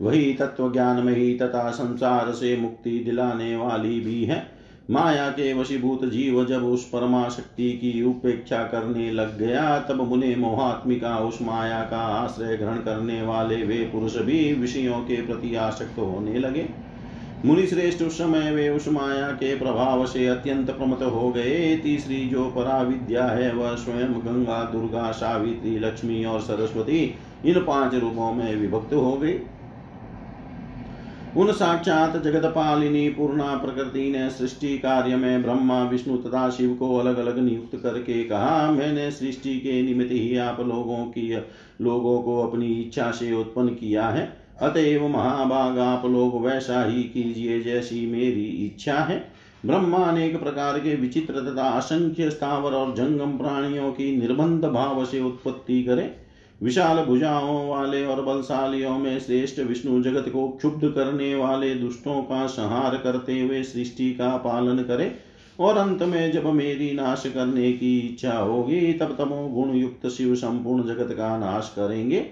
वही 0.00 0.34
तत्व 0.34 0.72
ज्ञान 0.72 1.06
में 1.06 1.16
ही 1.16 1.34
तथा 1.34 1.70
संसार 1.70 2.32
से 2.32 2.56
मुक्ति 2.56 2.98
दिलाने 2.98 3.56
वाली 3.56 4.00
भी 4.00 4.24
है। 4.24 4.53
माया 4.90 5.28
के 5.28 5.52
वशीभूत 5.52 6.04
जीव 6.04 6.44
जब 6.44 6.64
उस 6.64 6.88
परमा 6.88 7.28
शक्ति 7.28 7.72
की 7.72 8.02
उपेक्षा 8.02 8.62
करने 8.62 9.10
लग 9.10 9.38
गया, 9.38 9.78
तब 9.80 10.08
मुने 10.08 10.36
मोहात्मिका 10.36 11.18
उस 11.18 11.42
माया 11.42 11.80
का 11.80 11.98
आश्रय 11.98 12.56
ग्रहण 12.56 12.76
करने 12.76 13.22
वाले 13.22 13.56
वे 13.56 13.76
पुरुष 13.76 14.16
भी 14.16 14.52
विषयों 14.54 14.98
के 15.00 15.26
प्रति 15.26 15.54
आसक्त 15.54 15.98
होने 15.98 16.38
लगे। 16.38 16.68
मुनि 17.44 17.66
श्रेष्ठ 17.66 18.02
उस 18.02 18.18
समय 18.18 18.50
वे 18.50 18.68
उस 18.68 18.88
माया 18.88 19.30
के 19.30 19.58
प्रभाव 19.58 20.06
से 20.06 20.26
अत्यंत 20.26 20.70
प्रमत 20.70 21.02
हो 21.02 21.30
गए। 21.30 21.76
तीसरी 21.76 22.28
जो 22.28 22.44
परा 22.44 22.82
विद्या 22.82 23.26
है, 23.26 23.52
वह 23.52 23.74
स्वयं 23.74 24.12
गंगा, 24.12 24.62
दुर्गा, 24.64 25.10
सावित्री, 25.12 25.78
लक्ष्मी 25.78 26.24
और 26.24 26.40
सरस्वती, 26.40 27.14
इन 27.44 27.54
पाँच 27.54 27.94
रूपों 27.94 28.32
में 28.32 28.56
विभक्त 28.56 28.94
हो 28.94 29.12
गई। 29.12 29.38
उन 31.36 31.52
साक्षात 31.52 32.16
जगत 32.16 32.44
पालिनी 32.44 33.08
पूर्णा 33.08 33.56
प्रकृति 33.56 34.10
ने 34.10 34.30
सृष्टि 34.30 34.78
कार्य 34.78 35.16
में 35.16 35.42
ब्रह्मा, 35.42 35.82
विष्णु 35.82 36.16
तथा 36.16 36.50
शिव 36.50 36.74
को 36.74 36.96
अलग 36.96 37.16
अलग 37.16 37.38
नियुक्त 37.38 37.76
करके 37.82 38.24
कहा, 38.24 38.70
मैंने 38.70 39.10
सृष्टि 39.10 39.58
के 39.58 39.82
निमित्त 39.82 40.12
ही 40.12 40.36
आप 40.36 40.60
लोगों 40.60 41.04
की, 41.04 41.36
लोगों 41.80 42.22
को 42.22 42.42
अपनी 42.42 42.66
इच्छा 42.66 43.10
से 43.10 43.32
उत्पन्न 43.32 43.68
किया 43.68 44.08
है। 44.08 44.36
अतएव 44.60 45.08
महाभाग 45.08 45.78
आप 45.78 46.06
लोग 46.06 46.46
वैसा 46.46 46.84
ही 46.84 47.02
कीजिए 47.02 47.60
जैसी 47.60 48.06
मेरी 48.06 48.44
इच्छा 48.44 48.94
है। 48.94 49.32
ब्रह्मा 49.66 49.98
अनेक 49.98 50.40
प्रकार 50.40 50.78
के 50.78 50.94
विचित्र 50.94 51.34
तथा 51.34 51.68
असंख्य 51.68 52.30
स्थावर 52.30 52.72
और 52.72 52.94
जंगम 52.94 53.38
प्राणियों 53.38 53.92
की 53.92 54.16
निर्बंध 54.16 54.64
भाव 54.64 55.04
से 55.04 55.20
उत्पत्ति 55.20 55.82
करे। 55.82 56.23
विशाल 56.64 57.04
भुजाओं 57.04 57.68
वाले 57.68 58.06
और 58.06 58.22
बलशालियों 58.22 58.98
में 58.98 59.18
श्रेष्ठ 59.20 59.60
विष्णु 59.60 60.02
जगत 60.02 60.28
को 60.28 60.48
क्षुब्ध 60.48 60.88
करने 60.88 61.34
वाले 61.34 61.74
दुष्टों 61.74 62.22
का 62.22 62.46
संहार 62.46 62.96
करते 62.96 63.40
हुए 63.40 63.62
सृष्टि 63.62 64.10
का 64.14 64.36
पालन 64.36 64.82
करे 64.82 65.12
और 65.60 65.76
अंत 65.76 66.02
में 66.02 66.32
जब 66.32 66.46
मेरी 66.46 66.92
नाश 66.92 67.22
करने 67.26 67.72
की 67.72 67.98
इच्छा 67.98 68.38
होगी, 68.38 68.92
तब 68.92 69.16
तमो 69.18 69.48
गुण 69.48 69.74
युक्त 69.74 70.08
शिव 70.08 70.34
संपूर्ण 70.34 70.84
जगत 70.84 71.12
का 71.12 71.38
नाश 71.38 71.72
करेंगे। 71.76 72.26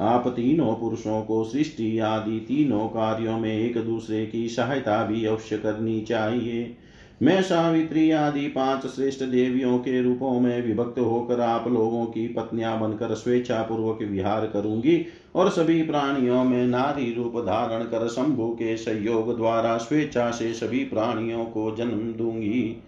आप 0.00 0.28
तीनों 0.28 0.74
पुरुषों 0.74 1.22
को 1.22 1.44
सृष्टि 1.44 1.98
आदि 1.98 2.40
तीनों 2.40 2.88
कार्यों 2.88 3.40
में 3.40 3.58
एक 3.58 3.78
दूसरे 3.78 4.26
की 4.26 4.48
सहायता 4.48 5.04
भी 5.06 5.24
अवश्य 5.24 5.58
करनी 5.58 6.00
चाहिए। 6.00 6.76
मैं 7.22 7.42
सावित्री 7.42 8.10
आदि 8.10 8.48
पाँच 8.48 8.86
श्रेष्ठ 8.86 9.22
देवियों 9.24 9.78
के 9.78 10.02
रूपों 10.02 10.40
में 10.40 10.66
विभक्त 10.66 10.98
होकर 10.98 11.40
आप 11.40 11.68
लोगों 11.68 12.06
की 12.06 12.26
पत्नियाँ 12.28 12.80
बनकर 12.80 13.14
स्वेच्छा 13.14 13.62
पूर्वक 13.62 13.98
विहार 14.02 14.46
करूँगी 14.46 15.06
और 15.34 15.50
सभी 15.50 15.82
प्राणियों 15.82 16.44
में 16.44 16.66
नारी 16.66 17.14
रूप 17.14 17.36
धारण 17.36 17.84
कर 17.84 18.08
शंभु 18.08 18.48
के 18.48 18.76
सहयोग 18.76 19.36
द्वारा 19.36 19.76
स्वेच्छा 19.76 20.30
से 20.30 20.52
सभी 20.54 20.84
प्राणियों 20.84 21.44
को 21.44 21.76
जन्म 21.76 22.12
दूँगी। 22.12 22.82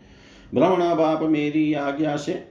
भ्रमणा 0.55 0.95
बाप, 0.95 1.23
मेरी 1.23 1.75
आज्ञा 1.75 2.17
से 2.17 2.49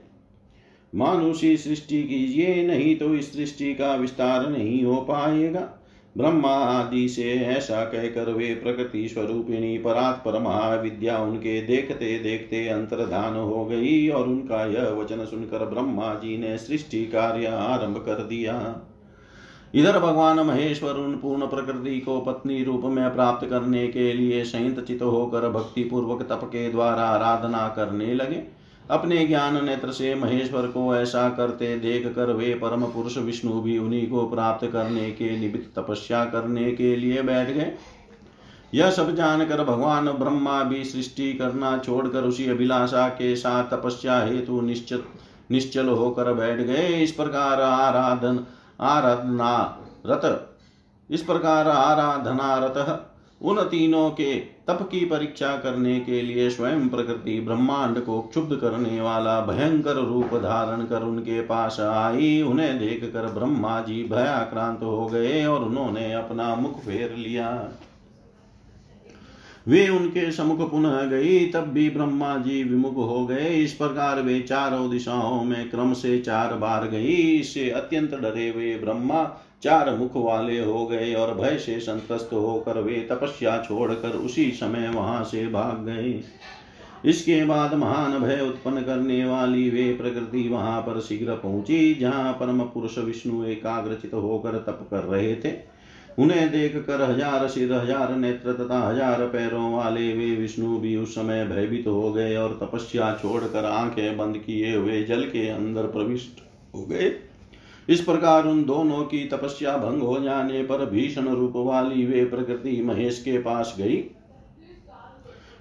मानुषी 0.94 1.56
सृष्टि 1.56 2.02
कीजिए, 2.02 2.66
नहीं 2.66 2.96
तो 2.96 3.14
इस 3.14 3.32
सृष्टि 3.32 3.74
का 3.74 3.94
विस्तार 3.94 4.50
नहीं 4.50 4.84
हो 4.84 4.96
पाएगा। 4.96 5.68
ब्रह्मा 6.16 6.50
आदि 6.50 7.08
से 7.08 7.32
ऐसा 7.32 7.84
कहकर 7.84 8.30
वे 8.32 8.54
प्रकृति 8.54 9.08
स्वरूपिणी 9.08 9.78
परात्पर 9.78 10.38
महाविद्या 10.38 11.18
उनके 11.18 11.60
देखते 11.62 12.18
देखते 12.18 12.68
अंतर्धान 12.68 13.34
हो 13.34 13.64
गई 13.64 14.08
और 14.08 14.28
उनका 14.28 14.64
यह 14.64 14.88
वचन 14.90 15.24
सुनकर 15.24 15.64
ब्रह्मा 15.64 16.14
जी 16.14 16.36
ने 16.38 16.56
सृष्टि 16.58 17.04
कार्य 17.06 17.46
आरंभ 17.46 17.98
कर 17.98 18.22
दिया। 18.22 18.54
इधर 19.74 19.98
भगवान 19.98 20.40
महेश्वर 20.40 20.90
उन 20.90 21.16
पूर्ण 21.16 21.46
प्रकृति 21.46 22.00
को 22.00 22.20
पत्नी 22.20 22.62
रूप 22.64 22.84
में 22.84 23.14
प्राप्त 23.14 23.46
करने 23.46 23.86
के 23.88 24.12
लिए 24.12 24.44
संयत 24.44 24.80
चित 24.80 25.02
होकर 25.02 25.48
भक्ति 25.48 25.84
पूर्वक 25.84 26.22
तप 26.22 26.40
के 26.44 26.68
द्वारा 26.70 27.02
आराधना 27.02 27.68
करने 27.68 28.14
लगे। 28.14 28.42
अपने 28.90 29.26
ज्ञान 29.26 29.64
नेत्र 29.64 29.92
से 29.92 30.14
महेश्वर 30.14 30.66
को 30.66 30.94
ऐसा 30.96 31.28
करते 31.28 31.76
देख 31.78 32.06
कर 32.14 32.32
वे 32.32 32.54
परम 32.54 32.84
पुरुष 32.84 33.16
विष्णु 33.18 33.60
भी 33.60 33.78
उन्हीं 33.78 34.06
को 34.10 34.26
प्राप्त 34.26 34.66
करने 34.66 35.10
के 35.10 35.30
निमित्त 35.38 35.78
तपस्या 35.78 36.24
करने 36.24 36.70
के 36.72 36.94
लिए 36.96 37.22
बैठ 37.22 37.50
गए। 37.50 37.72
यह 38.74 38.90
सब 38.90 39.14
जानकर 39.14 39.64
भगवान 39.64 40.10
ब्रह्मा 40.10 40.62
भी 40.62 40.84
सृष्टि 40.84 41.32
करना 41.32 41.76
छोड़कर 41.78 42.24
उसी 42.24 42.48
अभिलाषा 42.48 43.08
के 43.08 43.34
साथ 43.36 43.70
तपस्या 43.70 44.18
हेतु 44.20 44.60
निश्चित, 44.60 45.04
निश्चल 45.50 45.88
होकर 45.88 46.32
बैठ 46.32 46.60
गए। 46.60 46.86
इस 47.02 47.12
प्रकार 47.12 47.60
आराधन 47.60 48.44
आराधना 48.80 49.82
रत 50.06 50.52
इस 51.10 51.22
प्रकार 51.22 51.68
आराधना 51.68 52.56
रत 52.56 53.06
उन 53.40 53.60
तीनों 53.62 54.10
के 54.10 54.55
तप 54.68 54.78
की 54.90 55.00
परीक्षा 55.04 55.56
करने 55.56 56.00
के 56.00 56.22
लिए 56.22 56.50
स्वयं 56.50 56.88
प्रकृति 56.88 57.40
ब्रह्मांड 57.40 58.00
को 58.00 58.20
क्षुब्ध 58.20 58.56
करने 58.56 59.00
वाला 59.00 59.40
भयंकर 59.40 59.94
रूप 59.94 60.34
धारण 60.34 60.84
कर 60.84 61.02
उनके 61.02 61.40
पास 61.40 61.80
आई। 61.80 62.42
उन्हें 62.42 62.78
देखकर 62.78 63.26
ब्रह्मा 63.26 63.80
जी 63.80 64.02
भयाक्रांत 64.04 64.82
हो 64.82 65.06
गए 65.06 65.44
और 65.44 65.64
उन्होंने 65.64 66.12
अपना 66.12 66.54
मुख 66.54 66.80
फेर 66.80 67.14
लिया। 67.16 67.68
वे 69.68 69.88
उनके 69.88 70.32
समुख 70.32 70.70
पुनः 70.70 71.02
गई, 71.02 71.46
तब 71.46 71.60
भी 71.60 71.90
ब्रह्मा 71.90 72.36
जी 72.36 72.62
विमुख 72.64 72.96
हो 72.96 73.26
गए। 73.26 73.48
इस 73.48 73.72
प्रकार 73.72 74.20
वे 74.22 74.40
चारों 74.40 74.90
दिशाओं 74.90 75.44
में 75.44 75.70
क्रम 75.70 75.92
से 75.92 76.18
चार 76.18 76.54
बार 76.54 76.86
गई। 76.86 77.14
इससे 77.14 77.70
अत्यंत 77.70 78.14
डरे 78.14 78.48
हुए 78.48 78.78
ब्रह्मा 78.78 79.24
चार 79.62 79.94
मुख 79.96 80.16
वाले 80.16 80.58
हो 80.58 80.84
गए 80.86 81.12
और 81.14 81.34
भय 81.34 81.56
से 81.58 81.78
संतस्त 81.80 82.32
होकर 82.32 82.80
वे 82.80 83.00
तपस्या 83.10 83.56
छोड़कर 83.62 84.16
उसी 84.16 84.50
समय 84.52 84.88
वहाँ 84.88 85.22
से 85.24 85.46
भाग 85.48 85.84
गए। 85.86 86.20
इसके 87.04 87.44
बाद 87.44 87.74
महान 87.74 88.18
भय 88.20 88.40
उत्पन्न 88.40 88.82
करने 88.82 89.24
वाली 89.24 89.68
वे 89.70 89.92
प्रकृति 89.94 90.48
वहाँ 90.48 90.80
पर 90.82 91.00
शीघ्र 91.00 91.34
पहुँची, 91.34 91.94
जहाँ 91.94 92.32
परम 92.32 92.62
पुरुष 92.64 92.98
विष्णु 92.98 93.44
एकाग्रचित 93.44 94.14
होकर 94.14 94.58
तप 94.58 94.86
कर 94.90 95.04
रहे 95.04 95.34
थे। 95.34 95.54
उन्हें 96.18 96.50
देख 96.50 96.76
कर 96.76 97.02
हज़ार 97.02 97.46
सिर, 97.48 97.72
हज़ार 97.72 98.14
नेत्र 98.14 98.52
तथा 98.54 98.78
हज़ार 98.80 99.26
पैरों 99.26 99.72
वाले 99.72 100.12
वे 100.12 100.30
विष्णु 100.36 100.78
भी 100.78 100.96
उस 100.96 101.14
समय 101.14 101.44
भयभीत 101.46 101.86
हो 101.86 102.12
गए 102.12 102.36
और 102.36 102.58
तपस्या 102.62 103.12
छोड़कर 103.22 103.64
आँखें 103.64 104.16
बंद 104.16 104.36
किए 104.36 104.74
हुए 104.76 105.02
जल 105.04 105.22
के 105.24 105.48
अंदर 105.48 105.86
प्रविष्ट 105.88 106.40
हो 106.74 106.84
गए। 106.84 107.10
इस 107.88 108.00
प्रकार 108.00 108.46
उन 108.46 108.64
दोनों 108.64 109.04
की 109.04 109.24
तपस्या 109.24 109.76
भंग 109.76 110.02
हो 110.02 110.20
जाने 110.20 110.62
पर 110.62 110.86
भीषण 110.90 111.28
रूप 111.28 111.52
वाली 111.56 112.06
वे 112.06 112.24
प्रकृति 112.24 112.82
महेश 112.82 113.22
के 113.22 113.38
पास 113.38 113.74
गई। 113.78 113.96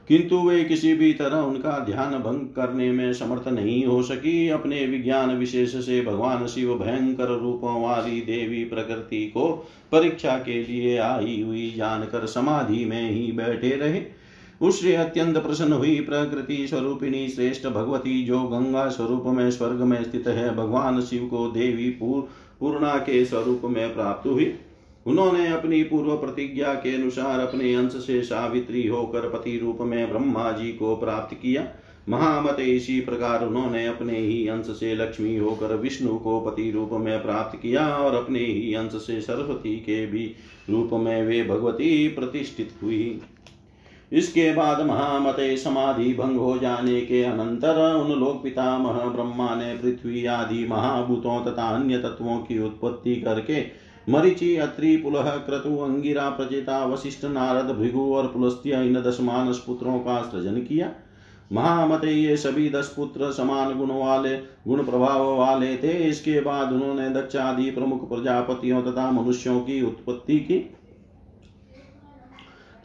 किंतु 0.07 0.37
वे 0.37 0.63
किसी 0.63 0.93
भी 0.93 1.13
तरह 1.13 1.37
उनका 1.37 1.79
ध्यान 1.79 2.11
भंग 2.11 2.47
करने 2.55 2.91
में 2.91 3.13
समर्थ 3.13 3.47
नहीं 3.47 3.85
हो 3.85 4.03
सकी। 4.03 4.49
अपने 4.49 4.85
विज्ञान 4.85 5.37
विशेष 5.37 5.75
से 5.75 6.01
भगवान 6.01 6.47
शिव 6.47 6.75
भयंकर 6.75 7.27
रूपों 7.27 7.83
वाली 7.83 8.21
देवी 8.21 8.63
प्रकृति 8.63 9.25
को 9.27 9.67
परीक्षा 9.91 10.37
के 10.37 10.63
लिए 10.63 10.97
आई 10.97 11.41
हुई 11.41 11.73
जानकर 11.77 12.25
समाधि 12.25 12.85
में 12.85 13.11
ही 13.11 13.31
बैठे 13.31 13.69
रहे। 13.69 14.24
उससे 14.65 14.95
अत्यंत 14.95 15.37
प्रसन्न 15.37 15.73
हुई 15.73 15.99
प्रकृति 15.99 16.65
स्वरूपिणी 16.67 17.27
श्रेष्ठ 17.29 17.67
भगवती, 17.67 18.23
जो 18.25 18.39
गंगा 18.41 18.87
स्वरूप 18.89 19.23
में, 19.27 19.49
स्वर्ग 19.51 19.81
में 19.81 20.03
स्थित 20.03 20.27
है। 20.27 20.55
भगवान 20.55 21.01
शिव 21.01 21.25
को 21.25 21.47
देवी 21.47 21.89
पूर्णा 21.91 22.97
के 22.97 23.25
स्वरूप 23.25 23.61
में 23.65 23.93
प्राप्त 23.93 24.27
हुई। 24.27 24.53
उन्होंने 25.05 25.47
अपनी 25.47 25.83
पूर्व 25.83 26.15
प्रतिज्ञा 26.17 26.73
के 26.73 26.95
अनुसार 26.95 27.39
अपने 27.39 27.73
अंश 27.75 27.91
से 27.91 28.21
सावित्री 28.21 28.87
होकर 28.87 29.29
पति 29.29 29.57
रूप 29.57 29.77
में 29.81 30.09
ब्रह्मा 30.09 30.51
जी 30.51 30.71
को 30.71 30.95
प्राप्त 30.95 31.35
किया। 31.35 31.67
महामत 32.09 32.57
इसी 32.59 32.99
प्रकार 33.01 33.45
उन्होंने 33.45 33.85
अपने 33.85 34.17
ही 34.17 34.47
अंश 34.47 34.65
से 34.65 34.95
लक्ष्मी 34.95 35.35
होकर 35.37 35.75
विष्णु 35.75 36.17
को 36.17 36.39
पति 36.39 36.69
रूप 36.71 36.89
में 36.93 37.21
प्राप्त 37.21 37.59
किया 37.61 37.87
और 37.87 38.15
अपने 38.15 38.39
ही 38.39 38.73
अंश 38.73 38.91
से 38.91 39.21
सरस्वती 39.21 39.75
के 39.75 40.05
भी 40.05 40.25
रूप 40.69 40.89
में 40.93 41.25
वे 41.27 41.43
भगवती 41.43 42.07
प्रतिष्ठित 42.07 42.73
हुई। 42.83 43.21
इसके 44.15 44.53
बाद 44.53 44.85
महामते 44.85 45.57
समाधि 45.57 46.13
भंग 46.13 46.37
हो 46.37 46.57
जाने 46.57 47.01
के 47.01 47.23
अनंतर 47.23 47.95
उन 47.95 48.19
लोक 48.19 48.43
पितामह, 48.43 48.91
ब्रह्मा 48.91 49.55
ने 49.55 49.73
पृथ्वी 49.77 50.25
आदि 50.25 50.67
महाभूतों 50.67 51.45
तथा 51.45 51.69
अन्य 51.69 51.97
तत्वों 51.97 52.37
की 52.37 52.59
उत्पत्ति 52.59 53.15
करके 53.15 53.85
मरिचि, 54.09 54.55
अत्रि, 54.55 54.97
पुलह, 54.97 55.29
क्रतु, 55.29 55.77
अंगिरा 55.77 56.29
प्रचेता 56.29 56.85
वशिष्ठ, 56.85 57.25
नारद, 57.25 57.75
भृगु 57.75 58.13
और 58.13 58.27
पुलस्त्य 58.27 58.71
इन 58.71 59.01
दस 59.01 59.17
मानस 59.21 59.57
पुत्रों 59.57 59.99
का 59.99 60.21
सृजन 60.21 60.55
किया। 60.55 60.91
महामते 61.51 62.11
ये 62.11 62.37
सभी 62.37 62.69
दस 62.69 62.93
पुत्र 62.95 63.31
समान 63.31 63.77
गुण 63.77 63.91
वाले, 63.91 64.35
गुण 64.67 64.83
प्रभाव 64.83 65.35
वाले 65.35 65.77
थे। 65.77 65.91
इसके 65.91 66.41
बाद 66.41 66.71
उन्होंने 66.71 67.09
दक्षादि 67.09 67.71
प्रमुख 67.71 68.09
प्रजापतियों 68.09 68.81
तथा 68.81 69.11
मनुष्यों 69.11 69.59
की 69.59 69.81
उत्पत्ति 69.85 70.39
की। 70.39 70.74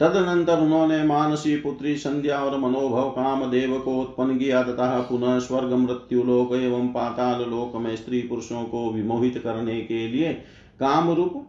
तदनंतर 0.01 0.59
उन्होंने 0.59 1.03
मानसी 1.03 1.55
पुत्री 1.55 1.95
संध्या 1.97 2.37
और 2.37 2.57
मनोभव 2.59 3.09
काम 3.09 3.43
देव 3.51 3.77
को 3.79 3.99
उत्पन्न 4.01 4.37
किया 4.37 4.63
तथा 4.63 4.99
पुनः 5.01 5.37
स्वर्ग 5.39 5.73
मृत्यु 5.73 6.23
लोक 6.23 6.53
एवं 6.53 6.87
पाताल 6.87 7.41
लोक 7.49 7.75
में 7.75 7.95
स्त्री 7.95 8.21
पुरुषों 8.21 8.63
को 8.63 8.89
विमोहित 8.91 9.37
करने 9.37 9.79
के 9.81 10.07
लिए 10.07 10.33
काम 10.79 11.11
रूप 11.11 11.47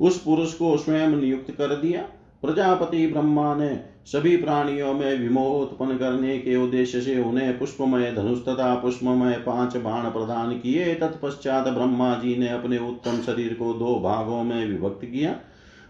उस 0.00 0.22
पुरुष 0.22 0.54
को 0.54 0.76
स्वयं 0.76 1.16
नियुक्त 1.16 1.50
कर 1.50 1.76
दिया। 1.76 2.02
प्रजापति 2.42 3.06
ब्रह्मा 3.06 3.54
ने 3.54 3.68
सभी 4.06 4.36
प्राणियों 4.36 4.92
में 4.94 5.18
विमोह 5.18 5.52
उत्पन्न 5.56 5.96
करने 5.98 6.38
के 6.38 6.56
उद्देश्य 6.56 7.00
से 7.00 7.22
उन्हें 7.22 7.58
पुष्पमय 7.58 8.12
धनुष 8.12 8.38
तथा 8.38 8.74
पुष्पमय 8.74 9.34
पाँच 9.46 9.76
बाण 9.76 10.10
प्रदान 10.10 10.58
किए। 10.58 10.94
तत्पश्चात 10.94 11.68
ब्रह्मा 11.68 12.14
जी 12.14 12.36
ने 12.36 12.48
अपने 12.48 12.78
उत्तम 12.78 13.20
शरीर 13.22 13.54
को 13.54 13.72
दो 13.74 13.94
भागों 14.00 14.42
में 14.44 14.66
विभक्त 14.66 15.04
किया। 15.04 15.38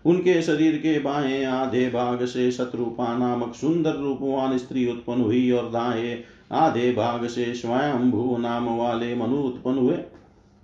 उनके 0.04 0.40
शरीर 0.42 0.76
के 0.76 0.98
बाएँ 0.98 1.44
आधे 1.44 1.88
भाग 1.90 2.24
से 2.24 2.50
शत्रुपा 2.52 3.16
नामक 3.18 3.54
सुंदर 3.54 3.94
रूपवान 3.94 4.56
स्त्री 4.58 4.86
उत्पन्न 4.90 5.20
हुई 5.20 5.50
और 5.50 5.70
दाएँ 5.70 6.18
आधे 6.52 6.92
भाग 6.92 7.26
से 7.26 7.54
स्वयंभू 7.54 8.36
नाम 8.36 8.68
वाले 8.78 9.14
मनु 9.14 9.36
उत्पन्न 9.36 9.78
हुए। 9.78 9.98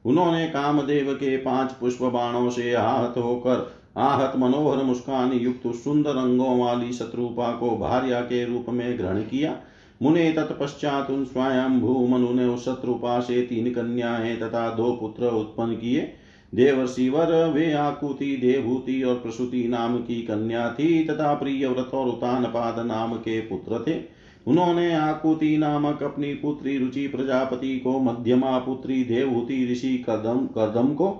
उन्होंने 0.04 0.46
कामदेव 0.46 1.12
के 1.14 1.36
पाँच 1.36 1.72
पुष्प 1.72 2.02
बाणों 2.02 2.50
से 2.50 2.72
आहत 2.74 3.14
होकर 3.18 3.66
आहत 3.96 4.32
मनोहर 4.36 4.82
मुस्कान 4.82 5.32
युक्त 5.32 5.66
सुंदर 5.74 6.16
अंगों 6.16 6.58
वाली 6.58 6.92
शत्रुपा 6.92 7.50
को 7.52 7.70
भार्या 7.76 8.20
के 8.20 8.44
रूप 8.44 8.66
में 8.68 8.98
ग्रहण 8.98 9.20
किया। 9.22 9.56
मुने 10.02 10.32
तत्पश्चात 10.32 11.10
उन 11.10 11.24
स्वयंभू 11.24 12.06
मनु 12.06 12.32
ने 12.32 12.44
उस 12.44 12.64
शत्रुपा 12.64 13.20
से 13.20 13.42
तीन 13.42 13.72
कन्याएँ 13.72 14.36
तथा 14.36 14.68
दो 14.70 14.92
पुत्र 14.92 15.26
उत्पन्न 15.26 15.74
किए। 15.74 16.12
देवर्षिवर 16.54 17.50
वे 17.54 17.72
आकुति 17.72 18.36
देवभूति 18.36 19.02
और 19.02 19.14
प्रसूति 19.14 19.68
नाम 19.68 19.96
की 19.98 20.22
कन्या 20.22 20.68
थी, 20.70 21.04
तथा 21.04 21.34
प्रिय 21.34 21.66
व्रत 21.66 21.90
और 21.94 22.08
उतानपाद 22.08 22.86
नाम 22.86 23.14
के 23.14 23.40
पुत्र 23.40 23.84
थे। 23.88 24.00
उन्होंने 24.46 24.94
आकुति 24.94 25.56
नामक 25.58 26.02
अपनी 26.02 26.34
पुत्री 26.34 26.78
रुचि 26.78 27.06
प्रजापति 27.08 27.78
को, 27.78 27.98
मध्यमा 28.00 28.58
पुत्री 28.58 29.04
देवहूति 29.04 29.68
ऋषि 29.72 30.04
कदम 30.08 30.46
कदम 30.46 30.94
को, 30.94 31.10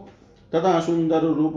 तथा 0.55 0.81
सुंदर 0.81 1.21
रूप 1.21 1.53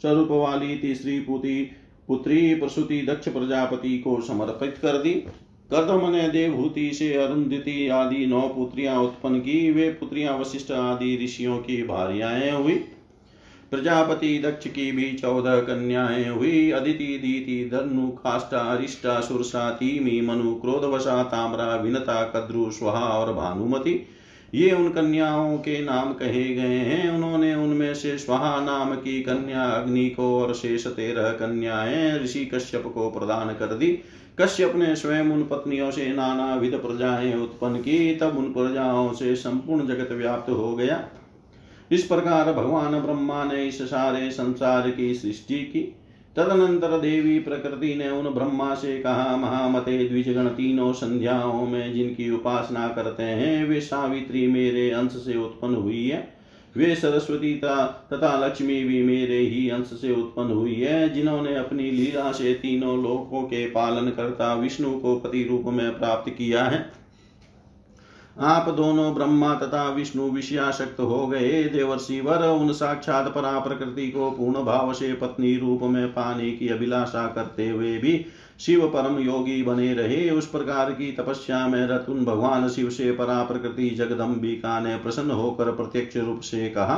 स्वरूप 0.00 0.30
वाली 0.30 0.76
तीसरी 0.76 1.20
पुत्री 1.20 1.70
पुत्री 2.08 2.54
प्रसूति 2.54 3.00
दक्ष 3.02 3.28
प्रजापति 3.28 3.98
को 3.98 4.20
समर्पित 4.20 4.78
कर 4.82 4.92
दी। 4.92 5.12
कदम 5.72 6.10
ने 6.10 6.28
देवहूति 6.28 6.92
से 6.92 7.14
अरुंधति 7.14 7.88
आदि 7.88 8.26
नौ 8.26 8.40
पुत्रियाँ 8.40 8.98
उत्पन्न 9.02 9.38
की। 9.38 9.70
वे 9.72 9.88
पुत्रियाँ 9.90 10.36
वशिष्ठ 10.38 10.70
आदि 10.70 11.18
ऋषियों 11.24 11.58
की 11.58 11.82
भार्याएँ 11.82 12.50
हुई। 12.50 12.84
प्रजापति 13.72 14.38
दक्ष 14.38 14.66
की 14.66 14.92
भी 14.92 15.12
चौदह 15.12 15.60
कन्याएँ 15.60 16.28
हुई। 16.28 16.70
अदिति, 16.70 17.04
दीति 17.04 17.70
धनु 17.72 18.08
खाष्टा 18.08 18.58
अरिष्टा 18.58 19.20
सुरसा, 19.20 19.70
तीमी, 19.70 20.20
मनु, 20.20 20.54
क्रोधवशा, 20.54 21.22
ताम्रा, 21.22 21.76
विनता, 21.76 22.22
कद्रु, 22.22 22.70
स्वहा 22.70 23.04
और 23.04 23.34
भानुमति। 23.34 24.06
ये 24.54 24.72
उन 24.72 24.88
कन्याओं 24.88 25.58
के 25.58 25.84
नाम 25.84 26.12
कहे 26.12 26.54
गए 26.54 26.78
हैं। 26.78 27.10
उन्होंने 27.10 27.54
उनमें 27.54 27.94
से 27.94 28.18
स्वाहा 28.18 28.60
नाम 28.60 28.94
की 28.94 29.22
कन्या 29.22 29.62
अग्नि 29.62 30.08
को 30.08 30.42
और 30.42 30.54
शेष 30.54 30.86
तेरह 30.86 31.30
कन्याएँ 31.30 32.18
ऋषि 32.24 32.44
कश्यप 32.44 32.84
को 32.94 33.10
प्रदान 33.10 33.48
कर 33.48 33.74
दी। 33.74 33.98
कश्यप 34.40 34.76
ने 34.76 34.96
स्वयं 34.96 35.24
उन 35.24 35.42
पत्नियों 35.42 35.90
से 35.90 36.12
नाना 36.12 36.54
विध 36.54 36.74
प्रजाएँ 36.74 37.34
उत्पन्न 37.34 37.76
की। 37.76 38.14
तब 38.16 38.38
उन 38.38 38.52
प्रजाओं 38.52 39.12
से 39.12 39.36
संपूर्ण 39.36 39.86
जगत 39.86 40.12
व्याप्त 40.12 40.50
हो 40.50 40.76
गया। 40.76 41.08
इस 41.92 42.02
प्रकार 42.02 42.52
भगवान 42.52 43.00
ब्रह्मा 43.00 43.44
ने 43.44 43.64
इस 43.64 43.82
सारे 43.82 44.30
संसार 44.30 44.90
की 44.90 45.14
सृष्टि 45.14 45.54
की। 45.54 45.96
तदनंतर 46.36 47.00
देवी 47.00 47.38
प्रकृति 47.38 47.94
ने 47.94 48.10
उन 48.10 48.34
ब्रह्मा 48.34 48.74
से 48.74 48.98
कहा, 48.98 49.36
महामते 49.36 50.08
द्विजगण 50.08 50.46
तीनों 50.46 50.92
संध्याओं 50.92 51.66
में 51.66 51.92
जिनकी 51.92 52.30
उपासना 52.30 52.88
करते 52.88 53.22
हैं, 53.22 53.64
वे 53.64 53.80
सावित्री 53.80 54.46
मेरे 54.46 54.90
अंश 54.90 55.12
से 55.12 55.38
उत्पन्न 55.38 55.74
हुई 55.74 56.08
है। 56.08 56.34
वे 56.76 56.94
सरस्वती 56.94 57.54
तथा 57.64 58.46
लक्ष्मी 58.46 58.84
भी 58.84 59.02
मेरे 59.02 59.38
ही 59.38 59.68
अंश 59.68 59.86
से 59.86 60.12
उत्पन्न 60.12 60.50
हुई 60.50 60.74
है। 60.74 61.14
जिन्होंने 61.14 61.54
अपनी 61.54 61.90
लीला 61.90 62.32
से 62.32 62.54
तीनों 62.54 63.02
लोकों 63.02 63.42
के 63.42 63.66
पालन 63.66 64.10
करता 64.10 64.54
विष्णु 64.54 64.98
को 65.00 65.16
पति 65.16 65.44
रूप 65.44 65.64
में 65.66 65.98
प्राप्त 65.98 66.30
किया 66.30 66.64
है। 66.64 67.01
आप 68.40 68.68
दोनों 68.68 69.14
ब्रह्मा 69.14 69.54
तथा 69.54 69.88
विष्णु 69.88 70.30
विषयाशक्त 70.30 71.00
हो 71.00 71.26
गए। 71.26 71.64
देवर्षि 71.64 72.20
वर 72.20 72.46
उन 72.48 72.72
साक्षात 72.72 73.32
परा 73.34 73.58
प्रकृति 73.58 74.08
को 74.08 74.30
पूर्ण 74.30 74.64
भाव 74.64 74.92
से 74.92 75.12
पत्नी 75.12 75.56
रूप 75.56 75.82
में 75.82 76.08
पाने 76.08 76.50
की 76.50 76.68
अभिलाषा 76.68 77.26
करते 77.26 77.68
हुए 77.68 77.98
भी 77.98 78.26
शिव 78.60 78.86
परम 78.86 79.18
योगी 79.18 79.62
बने 79.62 79.94
रहे। 79.94 80.30
उस 80.30 80.46
प्रकार 80.46 80.90
की 80.90 81.12
तपस्या 81.12 81.66
में 81.68 81.86
रतुन 81.86 82.24
भगवान 82.24 82.68
शिव 82.68 82.90
से 82.90 83.12
परा 83.12 83.42
प्रकृति 83.42 83.90
जगदम्बिका 83.90 84.80
ने 84.80 84.96
प्रसन्न 84.96 85.30
होकर 85.30 85.72
प्रत्यक्ष 85.72 86.16
रूप 86.16 86.40
से 86.40 86.68
कहा, 86.68 86.94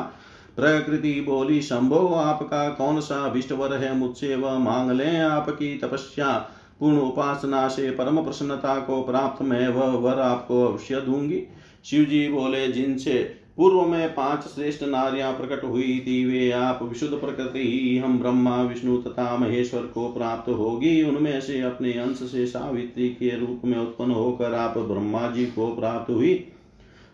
प्रकृति 0.57 1.21
बोली, 1.21 1.63
शंभो, 1.63 2.09
आपका 2.09 2.69
कौन 2.69 3.01
सा 3.01 3.27
विष्टवर 3.27 3.75
है? 3.75 3.97
मुझसे 3.97 4.37
वह 4.37 4.59
मांग 4.59 4.91
लें 4.91 5.21
आपकी 5.21 5.79
तपस्या। 5.79 6.49
पूर्ण 6.85 6.99
उपासना 6.99 7.69
से 7.69 7.91
परम 7.91 8.23
प्रसन्नता 8.23 8.79
को 8.81 9.03
प्राप्त 9.03 9.43
मैं 9.43 9.69
वह 9.69 9.93
वर 9.99 10.19
आपको 10.21 10.65
अवश्य 10.65 11.01
दूँगी। 11.01 11.43
शिव 11.85 12.05
जी 12.05 12.29
बोले, 12.29 12.69
जिनसे 12.69 13.15
पूर्व 13.57 13.83
में 13.83 14.15
पाँच 14.15 14.41
श्रेष्ठ 14.43 14.83
नारियाँ 14.83 15.33
प्रकट 15.33 15.65
हुई 15.65 15.99
थी, 16.01 16.25
वे 16.25 16.51
आप 16.51 16.83
विशुद्ध 16.83 17.15
प्रकृति 17.15 17.59
ही 17.59 17.99
हम 17.99 18.19
ब्रह्मा, 18.19 18.63
विष्णु 18.63 18.97
तथा 18.97 19.37
महेश्वर 19.37 19.81
को 19.81 20.09
प्राप्त 20.09 20.51
होगी। 20.51 21.03
उनमें 21.03 21.41
से 21.41 21.61
अपने 21.61 21.93
अंश 21.93 22.17
से 22.17 22.47
सावित्री 22.47 23.09
के 23.09 23.37
रूप 23.39 23.63
में 23.65 23.79
उत्पन्न 23.79 24.11
होकर 24.11 24.55
आप 24.55 24.79
ब्रह्मा 24.79 25.31
जी 25.31 25.47
को 25.47 25.75
प्राप्त 25.77 26.11
हुई। 26.11 26.49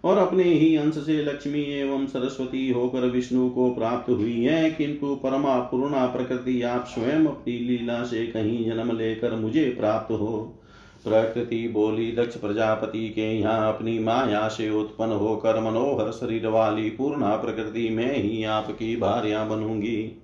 और 0.04 0.18
अपने 0.18 0.44
ही 0.44 0.76
अंश 0.76 0.94
से 0.94 1.22
लक्ष्मी 1.22 1.62
एवं 1.72 2.06
सरस्वती 2.06 2.70
होकर 2.70 3.00
विष्णु 3.00 3.48
को 3.50 3.70
प्राप्त 3.70 4.10
हुई 4.10 4.44
है, 4.44 4.70
किंतु 4.70 5.14
परमा 5.14 5.58
पूर्णा 5.60 6.06
प्रकृति, 6.06 6.62
आप 6.62 6.84
स्वयं 6.84 7.26
अपनी 7.26 7.58
लीला 7.58 8.02
से 8.04 8.26
कहीं 8.26 8.64
जन्म 8.66 8.96
लेकर 8.96 9.34
मुझे 9.36 9.64
प्राप्त 9.70 10.12
हो। 10.12 10.56
प्रकृति 11.04 11.68
बोली, 11.68 12.10
दक्ष 12.12 12.36
प्रजापति 12.36 13.08
के 13.08 13.32
यहाँ 13.38 13.74
अपनी 13.74 13.98
माया 13.98 14.48
से 14.48 14.70
उत्पन्न 14.70 15.12
होकर 15.12 15.60
मनोहर 15.60 16.10
शरीर 16.10 16.46
वाली 16.46 16.90
पूर्णा 16.90 17.36
प्रकृति 17.36 17.88
में 17.88 18.16
ही 18.16 18.44
आपकी 18.44 18.96
भार्या 18.96 19.44
बनूँगी। 19.44 20.22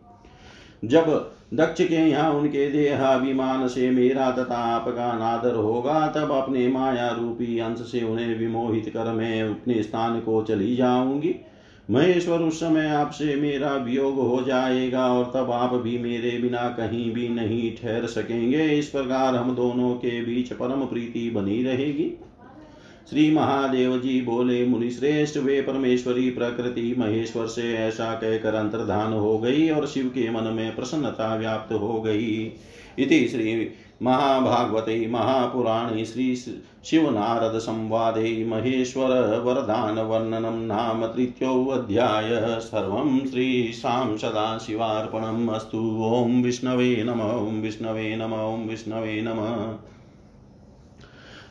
जब 0.85 1.36
दक्ष 1.55 1.83
के 1.83 1.95
यहाँ 1.95 2.31
उनके 2.33 2.71
देहाभिमान 2.71 3.67
से 3.69 3.91
मेरा 3.91 4.31
तथा 4.31 4.57
आपका 4.57 5.13
नादर 5.13 5.55
होगा, 5.55 6.07
तब 6.07 6.31
अपने 6.33 6.69
माया 6.69 7.11
रूपी 7.11 7.59
अंश 7.59 7.79
से 7.79 8.03
उन्हें 8.03 8.39
विमोहित 8.39 8.89
कर 8.89 9.13
मैं 9.13 9.43
अपने 9.43 9.83
स्थान 9.83 10.21
को 10.21 10.43
चली 10.43 10.77
जाऊँगी। 10.77 11.35
महेश्वर, 11.91 12.39
उस 12.39 12.61
समय 12.61 12.87
आपसे 12.87 13.35
मेरा 13.37 13.75
वियोग 13.75 14.15
हो 14.15 14.43
जाएगा 14.43 15.07
और 15.13 15.31
तब 15.35 15.51
आप 15.51 15.75
भी 15.75 15.99
मेरे 15.99 16.39
बिना 16.39 16.69
कहीं 16.71 17.11
भी 17.15 17.29
नहीं 17.29 17.71
ठहर 17.77 18.07
सकेंगे। 18.07 18.65
इस 18.69 18.89
प्रकार 18.89 19.37
हम 19.37 19.55
दोनों 19.57 19.95
के 19.95 20.21
बीच 20.21 20.53
परम 20.53 20.85
प्रीति 20.85 21.31
बनी 21.31 21.63
रहेगी। 21.63 22.13
श्री 23.11 23.31
महादेव 23.31 23.99
जी 23.99 24.21
बोले 24.23 24.67
मुनि 24.67 24.91
श्रेष्ठ 24.91 25.37
वे 25.39 25.61
परमेश्वरी 25.63 26.31
प्रकृति 26.31 26.95
महेश्वर 26.99 27.47
से 27.47 27.75
ऐसा 27.75 28.15
कहकर 28.15 28.55
अंतर्धान 28.55 29.13
हो 29.13 29.39
गई 29.39 29.69
और 29.71 29.87
शिव 29.87 30.07
के 30.07 30.31
मन 30.31 30.45
में 30.45 30.77
प्रसन्नता 30.77 31.37
व्याप्त 31.37 31.73
हो 31.73 32.01
गई। 32.03 32.53
इति 32.99 33.29
श्री 33.29 33.73
महाभागवते 34.03 35.07
महापुराणे 35.07 36.05
श्री 36.05 36.37
शिव 36.85 37.11
नारद 37.11 37.59
संवादे 37.59 38.45
महेश्वर 38.45 39.39
वरदान 39.39 39.99
वर्णनम 39.99 40.59
नाम 40.59 41.07
तृतीयोऽध्याय। 41.07 42.61
सर्वं 42.61 43.19
श्रीशां 43.31 44.17
सदाशिवार्पणम् 44.17 45.49
अस्तु। 45.49 45.79
ॐ 46.03 46.43
विष्णवे 46.43 47.05
नम, 47.05 47.21
ॐ 47.21 47.63
विष्णवे 47.63 48.17
नम, 48.17 48.33
ॐ 48.35 48.69
विष्णवे 48.69 49.21
नमः। 49.23 49.79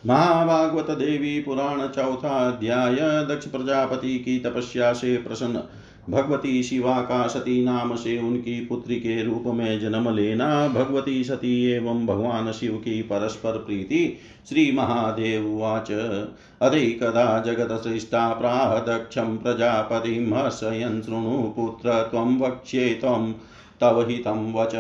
महाभागवत 0.08 0.92
देवी 0.92 1.42
पुराण 1.42 1.88
चौथा 1.88 2.52
अध्याय, 2.52 2.96
दक्ष 2.96 3.48
प्रजापति 3.48 4.20
की 4.20 4.40
तपस्या 4.40 4.94
से 4.94 5.18
प्रसन्न। 5.18 5.62
भगवती 6.10 6.64
शिवा 6.64 7.02
का 7.02 7.28
सती 7.28 7.66
नाम 7.66 7.96
से 7.96 8.18
उनकी 8.18 8.66
पुत्री 8.66 8.96
के 8.96 9.24
रूप 9.24 9.44
में 9.46 9.80
जन्म 9.80 10.16
लेना, 10.16 10.68
भगवती 10.68 11.24
सती 11.24 11.72
एवं 11.72 12.06
भगवान 12.06 12.52
शिव 12.52 12.74
की 12.74 13.02
परस्पर 13.02 13.52
प्रीति, 13.52 14.18
श्री 14.50 14.72
महादेव 14.72 15.48
उवाच। 15.48 15.92
अरे 16.62 16.86
कदा 16.86 17.44
जगत 17.46 17.84
सृष्टा 17.84 18.34
प्राह 18.34 18.80
दक्षं 18.80 19.38
प्रजापतिं 19.38 20.38
हर्षयन् 20.38 21.02
शृणु 21.02 21.54
पुत्र 21.56 21.90
वक्ष्ये 22.46 22.94
त्वं 22.94 23.34
तव 23.82 24.06
हितं 24.10 24.54
वच। 24.54 24.72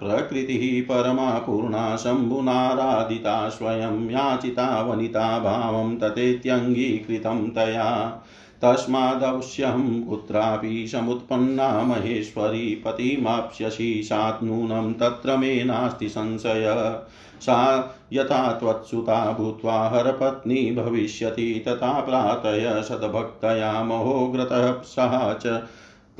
प्रकृतिः 0.00 0.82
परमा 0.82 1.30
पूर्णा 1.30 1.96
शम्भुनाराधिता 1.96 3.48
स्वयं 3.48 4.10
याचिता 4.10 4.82
वनिता 4.82 5.38
भावं 5.38 5.96
ततेत्यङ्गीकृतं 5.96 7.50
तया। 7.50 8.22
तस्मादवश्यं 8.62 10.02
कुत्रापि 10.02 10.88
समुत्पन्ना 10.88 11.82
महेश्वरी 11.82 12.82
पतिमाप्स्यसि 12.84 14.00
सात् 14.04 14.44
नूनं 14.44 14.92
तत्र 14.92 15.36
मे 15.36 15.64
नास्ति 15.64 16.08
संशय। 16.08 16.96
सा 17.40 17.92
यथा 18.12 18.52
त्वत्सुता 18.52 19.32
भूत्वा 19.32 19.88
हरपत्नी 19.88 20.70
भविष्यति 20.70 21.64
तथा 21.68 22.00
प्रातय 22.00 22.82
सद्भक्तया 22.82 23.84
महोग्रतः 23.84 24.72
सः 24.72 25.34
च 25.34 25.62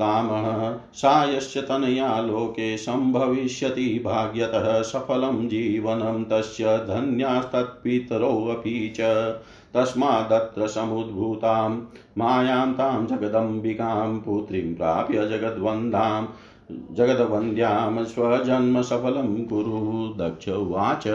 कामः 0.01 0.79
सायस्य 0.93 1.61
तनया 1.61 2.21
लोके 2.21 2.77
सम्भविष्यति 2.77 4.01
भाग्यतः 4.05 4.81
सफल 4.81 5.47
जीवनं 5.47 6.25
तस्य 6.25 6.63
धन्यास्तत्पितरोऽपि 6.63 8.93
च। 8.97 9.35
तस्मादत्र 9.73 10.67
समुद्भूतां 10.67 11.81
मायां 12.17 12.73
तां 12.73 13.07
जगदम्बिकां, 13.07 14.19
पुत्रीं 14.19 14.75
प्राप्य 14.75 15.27
जगद्वन्दां 15.27 16.25
जगद्वन्द्यां 16.71 18.05
स्वजन्मसफलं 18.05 19.45
कुरु, 19.45 20.13
दक्ष 20.17 20.49
उवाच। 20.49 21.07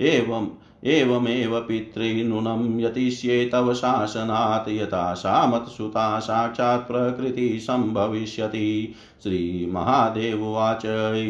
एवम् 0.00 0.46
एवमेव 0.84 1.60
पितॄनुनं 1.60 2.80
यतिष्ये 2.80 3.46
तव 3.46 3.74
शासनात्, 3.74 4.68
यथा 4.68 5.14
सा 5.14 5.46
मत्सुता 5.46 6.18
साक्षात् 6.18 6.88
प्रकृतिः 6.88 7.58
सम्भविष्यति। 7.58 8.94
श्रीमहादेववाच 9.22 10.82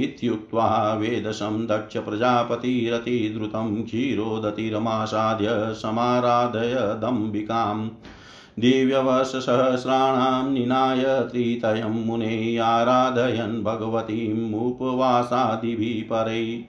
इत्युक्त्वा 0.02 0.94
वेदशं 0.94 1.66
दक्ष 1.66 1.96
प्रजापतिरतिद्रुतं 1.96 3.84
क्षीरोदतिरमासाद्य 3.84 5.46
समाराधयदम्बिकाम् 5.50 7.90
दिव्यवशसहस्राणां 8.58 10.52
निनाय 10.52 11.04
त्रितयं 11.04 12.06
मुने 12.06 12.58
आराधयन् 12.58 13.64
भगवतीम् 13.64 14.54
उपवासादिभिः 14.54 16.10
परै 16.10 16.64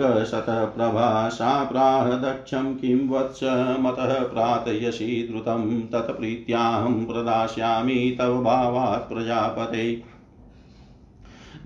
शतप्रभा 0.00 1.28
सा 1.28 1.64
प्राह 1.64 2.14
दक्षं 2.16 2.74
किं 2.74 3.08
वत्स 3.08 3.40
मतः 3.80 4.22
प्रार्थयसि 4.22 5.26
द्रुतं 5.30 5.66
तत्प्रीत्याहं 5.86 7.04
प्रदास्यामि 7.06 8.16
तव 8.18 8.40
भावात् 8.40 9.08
प्रजापते 9.08 9.84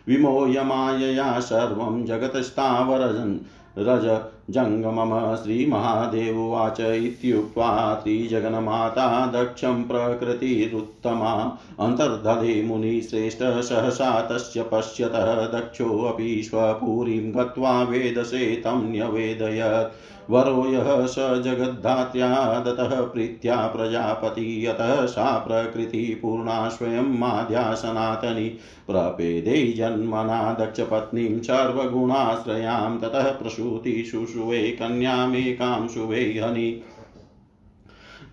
विमोयमायया 0.07 1.27
सर्वं 1.39 2.05
जगतस्तावरजन् 2.05 3.35
रज 3.77 4.05
जङ्गमम 4.49 5.35
श्रीमहादेववाच 5.35 6.79
इत्युक्त्वा 6.79 7.95
त्रिजगन्माता 7.95 9.27
दक्षं 9.27 9.83
प्रकृतिरुत्तमा। 9.83 11.59
अन्तर्धदे 11.79 12.63
मुनिश्रेष्ठ 12.63 13.39
सहसा 13.43 14.21
तस्य 14.21 14.63
पश्यतः 14.63 15.47
दक्षोऽपि 15.47 16.43
स्वपुरीं 16.43 17.33
गत्वा 17.35 17.83
वेदसे 17.83 18.55
तं 18.55 18.91
न्यवेदयत्। 18.91 20.12
वरो 20.29 20.67
यः 20.67 21.05
स 21.05 21.15
जगद्धात्या 21.19 22.59
दतः 22.59 23.01
प्रीत्या 23.01 23.55
प्रजापति, 23.55 24.67
यतः 24.67 25.05
सा 25.05 25.37
प्रकृतिपूर्णा 25.37 26.69
स्वयं 26.69 27.19
माध्या 27.19 27.73
सनातनी 27.73 28.49
प्रपेदे 28.87 29.73
जन्मना 29.73 30.53
दक्षपत्नीं 30.53 31.39
सर्वगुणाश्रयां, 31.39 32.97
ततः 32.97 33.23
प्रसूति 33.23 34.03
शुशुवे 34.11 34.71
कन्यामेकां 34.71 35.87
शुभे 35.87 36.41
हनि। 36.43 36.81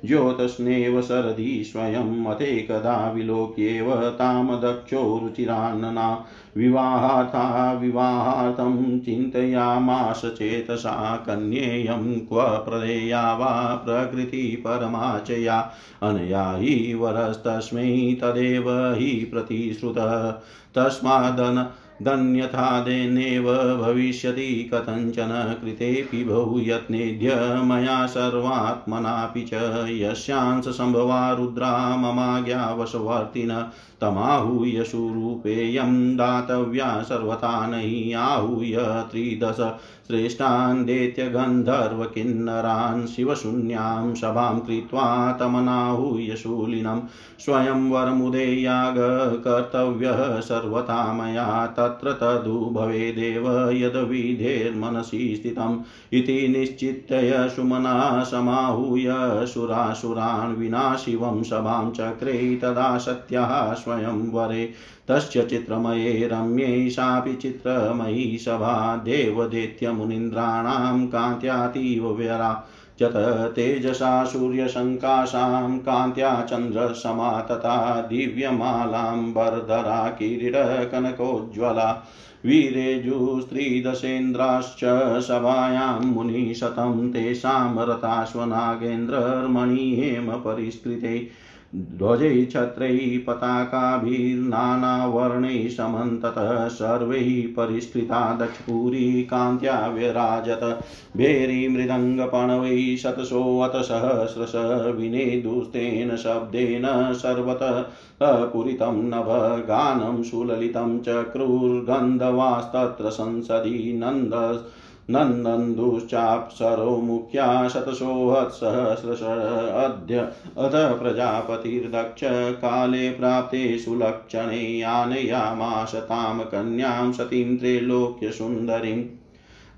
ज्योतस्नेव 0.06 1.00
शरदि 1.02 1.63
स्वयं 1.72 2.10
मथेकदा 2.24 2.96
विलोक्येव 3.15 3.93
तां 4.19 4.60
दक्षो 4.60 5.04
रुचिरान्नना 5.19 6.08
विवाहाथा 6.57 7.73
विवाहार्थं 7.73 8.99
चिन्तयामास 8.99 10.21
चेतसा 10.25 11.15
कन्येयं 11.15 12.19
क्व 12.19 12.41
प्रदेया 12.41 13.33
वा 13.33 13.75
प्रकृतिपरमाचया 13.85 15.71
अनया 16.03 16.51
हि 16.51 16.93
वरस्तस्मै 16.93 18.17
तदेव 18.21 18.93
हि 18.93 19.29
प्रतिश्रुतः। 19.31 20.31
तस्मादन 20.75 21.69
दन्यथादेनेव 22.01 23.53
भविष्यति 23.53 24.69
कथञ्चन 24.73 25.59
कृतेऽपि 25.63 26.23
बहुयत्नेभ्य 26.23 27.35
मया 27.63 28.06
सर्वात्मनापि 28.06 29.41
च। 29.41 29.54
यस्यांशसम्भवा 29.89 31.33
रुद्रा 31.33 31.97
ममाज्ञावशवर्तिन 31.97 33.65
तमाहूय 34.04 34.83
सुरूपेयं 34.83 36.17
दातव्या 36.17 37.04
सर्वथा 37.04 37.67
नहि 37.67 38.13
आहूय 38.13 38.77
त्रिदश 39.12 39.73
श्रेष्ठान् 40.08 40.85
दैत्यगन्धर्वकिन्नरान् 40.85 43.08
शिवशून्यां 43.08 44.15
सभां 44.15 44.60
कृत्वा 44.60 45.31
तमनाहूय 45.39 46.35
शूलिनं 46.35 47.01
स्वयंवरमुदेयागकर्तव्यः 47.39 50.39
सर्वथा 50.39 51.13
मया 51.13 51.67
तत्र 51.77 52.17
तदु 52.21 52.71
भवेदेव 52.75 53.69
यद्विधेर्मनसि 53.73 55.35
स्थितम् 55.35 55.77
इति 56.17 56.47
निश्चित्य 56.47 57.49
सुमना 57.56 58.23
समाहूय 58.23 59.08
सुरासुरान् 59.54 60.58
विना 60.58 60.95
शिवं 60.95 61.43
सभां 61.43 61.91
चक्रे 61.91 62.60
तदा 62.63 62.97
सत्याः 62.97 63.73
स्वयंवरे 63.94 64.71
तस्य 65.08 65.44
चित्रमये 65.44 66.27
रम्ये 66.27 66.89
सापि 66.89 67.35
चित्रमयी 67.35 68.37
सभा। 68.37 68.96
देवदैत्यमुनीन्द्राणां 68.96 71.06
कान्त्यातीव 71.06 72.12
व्यरा 72.12 72.65
जत 73.00 73.54
तेजसा 73.56 74.25
सूर्यशङ्काशां 74.25 75.77
कान्त्या 75.77 76.44
चन्द्रसमा 76.44 77.41
तथा 77.41 78.02
दिव्यमालाम्बरधरा 78.02 80.10
किरीटकनकोज्ज्वला। 80.10 82.04
वीरेजुस्त्रीदशेन्द्राश्च 82.46 84.79
सभायां 85.27 86.06
मुनिशतं 86.06 87.10
तेषां 87.10 87.85
रताश्वनागेन्द्रर्मणि 87.85 90.00
हेम 90.00 90.37
परिष्कृते 90.37 91.27
ध्वजै 91.76 92.46
छत्रैः 92.46 93.24
पताकाभिर्नानावर्णैः 93.28 95.69
समन्ततः 95.69 96.67
सर्वैः 96.67 97.56
परिष्कृता 97.56 98.34
दक्षपुरी 98.34 99.24
कान्त्या 99.24 99.88
व्यराजत 99.88 100.80
भेरीमृदङ्गपणवैः 101.17 102.98
शतशोऽतसहस्रश 102.98 104.52
विनेदुस्तेन 104.96 106.15
शब्देन 106.15 107.13
सर्वतः 107.13 107.86
पुरितं 108.24 109.04
नभ 109.04 109.65
गानं 109.67 110.24
सुललितं 110.24 111.00
चक्रुर्गन्धवास्तत्र 111.00 113.10
संसदि 113.10 114.00
नन्द 114.04 114.63
नन्दन्दुश्चाप्सरो 115.10 117.01
मुख्या 117.01 117.67
शतसोहत्सहस्रश 117.67 119.21
अद्य 119.21 120.19
अथ 120.58 120.75
प्रजापतिर्दक्ष 120.99 122.21
काले 122.62 123.12
प्राप्ते 123.12 123.77
सुलक्षणे 123.77 124.81
आनयामाश 124.81 125.95
तां 125.95 126.37
कन्यां 126.45 127.12
सतीं 127.12 127.58
त्रैलोक्यसुन्दरीम् 127.58 129.04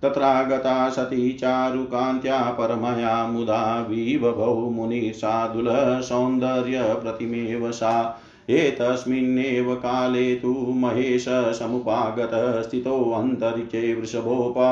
तत्रागता 0.04 0.90
सती 0.90 1.34
चारुकान्त्या 1.34 2.50
परमया 2.50 3.26
मुदा 3.26 3.80
विबभौ 3.80 4.70
मुनिर्सादुलः 4.70 6.02
सौन्दर्यप्रतिमेव 6.02 7.72
सा। 7.72 8.16
एतस्मिन्नेव 8.50 9.74
काले 9.76 10.36
तु 10.36 10.52
महेश 10.76 11.26
समुपागतः 11.30 12.62
स्थितोऽन्तरिक्षे 12.62 13.94
वृषभोपा 13.94 14.70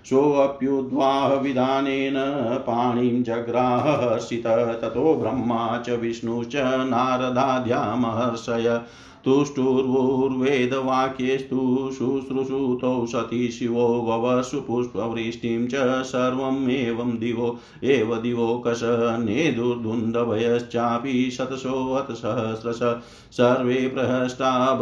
सोऽप्युद्वाहविधानेन 0.05 2.13
पाणिं 2.59 3.23
जग्राहर्षित 3.23 4.77
ततो 4.81 5.15
ब्रह्मा 5.15 5.77
च 5.77 5.89
विष्णुश्च 5.89 6.85
नारदाद्यामहर्षय। 6.85 8.81
तुष्टुर्वुर्वेदवाक्येस्तु 9.25 11.89
शुश्रूषुतौ 11.93 13.05
सती 13.05 13.51
शिवो 13.51 13.79
ववसु 13.79 14.61
पुष्पवृष्टिं 14.61 15.67
च 15.67 16.03
सर्वमेवं 16.03 17.19
दिवो, 17.19 17.57
एव 17.83 18.15
दिवोकश 18.15 18.81
नेदुर्धुन्दभयश्चापि 19.19 21.31
शतशोऽतसहस्रश 21.31 23.01
सर्वे 23.31 23.73
प्रहष्टा 23.73 24.73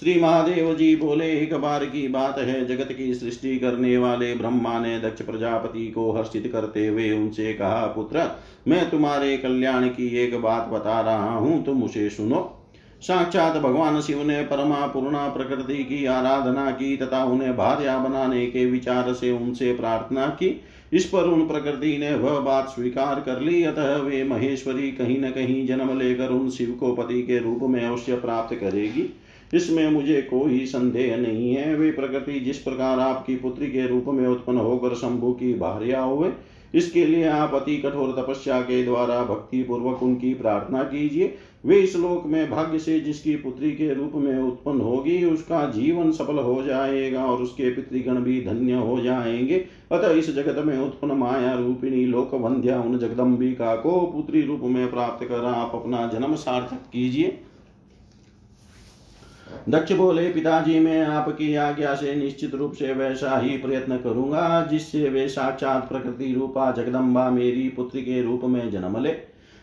श्री 0.00 0.20
महादेव 0.20 0.74
जी 0.74 0.96
बोले, 0.96 1.32
एक 1.32 1.54
बार 1.54 1.84
की 1.84 2.08
बात 2.08 2.38
है, 2.38 2.66
जगत 2.66 2.92
की 2.92 3.14
सृष्टि 3.14 3.58
करने 3.58 3.98
वाले 3.98 4.34
ब्रह्मा 4.34 4.78
ने 4.78 4.98
दक्ष 5.00 5.22
प्रजापति 5.22 5.86
को 5.86 6.12
हर्षित 6.12 6.50
करते 6.52 6.86
हुए 6.86 7.12
उनसे 7.12 7.52
कहा, 7.52 7.86
पुत्र, 7.86 8.30
मैं 8.68 8.90
तुम्हारे 8.90 9.36
कल्याण 9.36 9.88
की 9.88 10.16
एक 10.16 10.40
बात 10.42 10.68
बता 10.68 11.00
रहा 11.00 11.34
हूँ, 11.34 11.64
तुम 11.64 11.82
उसे 11.82 12.10
सुनो। 12.10 12.56
साक्षात 13.02 13.56
भगवान 13.56 14.00
शिव 14.00 14.22
ने 14.22 14.42
परमा 14.42 14.86
पूर्णा 14.86 15.28
प्रकृति 15.28 15.84
की 15.84 16.04
आराधना 16.04 16.70
की 16.70 16.96
तथा 16.96 17.24
उन्हें 17.24 17.56
भार्या 17.56 17.98
बनाने 17.98 18.46
के 18.46 18.66
विचार 18.66 19.12
से 19.12 19.30
उनसे 19.32 19.72
प्रार्थना 19.72 20.26
की। 20.26 20.60
इस 20.92 21.04
पर 21.04 21.24
उन 21.24 21.46
प्रकृति 21.48 21.98
ने 21.98 22.14
वह 22.14 22.38
बात 22.40 22.68
स्वीकार 22.68 23.20
कर 23.20 23.40
ली। 23.40 23.62
अतः 23.62 23.96
वे 23.96 24.24
महेश्वरी 24.24 24.90
कहीं 24.92 25.20
न 25.20 25.30
कहीं 25.30 25.66
जन्म 25.66 25.98
लेकर 25.98 26.28
उन 26.28 26.50
शिव 26.50 26.76
को 26.80 26.92
पति 26.94 27.22
के 27.22 27.38
रूप 27.38 27.62
में 27.62 27.84
अवश्य 27.84 28.16
प्राप्त 28.16 28.54
करेगी। 28.54 29.14
इसमें 29.54 29.90
मुझे 29.90 30.22
कोई 30.22 30.66
संदेह 30.66 31.16
नहीं 31.16 31.54
है। 31.54 31.74
वे 31.74 31.90
प्रकृति 31.90 32.40
जिस 32.40 32.58
प्रकार 32.58 33.00
आपकी 33.00 33.36
पुत्री 33.36 33.66
के 33.66 33.86
रूप 33.86 34.04
में 34.08 34.28
उत्पन्न 34.28 34.58
होकर 34.58 34.94
शंभु 34.94 35.32
की 35.32 35.54
भार्या 35.54 36.02
हुए 36.02 36.28
इसके 36.74 37.06
लिए 37.06 37.28
आप 37.28 37.54
अति 37.54 37.76
कठोर 37.76 38.22
तपस्या 38.22 38.60
के 38.60 38.84
द्वारा 38.84 39.24
भक्ति 39.24 39.62
पूर्वक 39.62 40.02
उनकी 40.02 40.34
प्रार्थना 40.34 40.82
कीजिए। 40.82 41.34
वे 41.66 41.76
इस 41.76 41.96
लोक 41.96 42.26
में 42.26 42.50
भाग्य 42.50 42.78
से 42.78 43.00
जिसकी 43.00 43.36
पुत्री 43.36 43.70
के 43.70 43.94
रूप 43.94 44.12
में 44.14 44.42
उत्पन्न 44.42 44.80
होगी, 44.80 45.24
उसका 45.24 45.70
जीवन 45.70 46.12
सफल 46.12 46.38
हो 46.38 46.62
जाएगा 46.62 47.24
और 47.24 47.42
उसके 47.42 47.70
पितृगण 47.70 48.20
भी 48.20 48.44
धन्य 48.44 48.72
हो 48.72 49.00
जाएँगे। 49.00 49.64
अतः 49.92 50.10
इस 50.10 50.34
जगत 50.34 50.64
में 50.66 50.78
उत्पन्न 50.78 51.12
माया 51.12 51.54
रूपिणी 51.54 52.04
लोक 52.06 52.34
वंध्या 52.34 52.80
उन 52.80 52.98
जगदम्बिका 52.98 53.76
को 53.76 54.00
पुत्री 54.00 54.42
रूप 54.42 54.60
में 54.62 54.90
प्राप्त 54.90 55.28
कर 55.28 55.44
आप 55.44 55.72
अपना 55.74 56.06
जन्म 56.06 56.34
सार्थक 56.34 56.90
कीजिए। 56.92 57.40
दक्ष 59.68 59.92
बोले, 59.92 60.28
पिताजी, 60.30 60.78
मैं 60.78 61.00
आपकी 61.02 61.54
आज्ञा 61.54 61.94
से 61.94 62.14
निश्चित 62.14 62.54
रूप 62.54 62.72
से 62.72 62.92
वैसा 62.92 63.38
ही 63.38 63.56
प्रयत्न 63.58 63.96
करूँगा, 63.96 64.66
जिससे 64.66 65.08
वे 65.08 65.28
साक्षात 65.28 65.88
प्रकृति 65.88 66.32
रूपा 66.34 66.70
जगदम्बा 66.72 67.28
मेरी 67.30 67.68
पुत्री 67.68 68.02
के 68.02 68.22
रूप 68.22 68.44
में 68.44 68.70
जन्म 68.70 69.02
ले। 69.02 69.14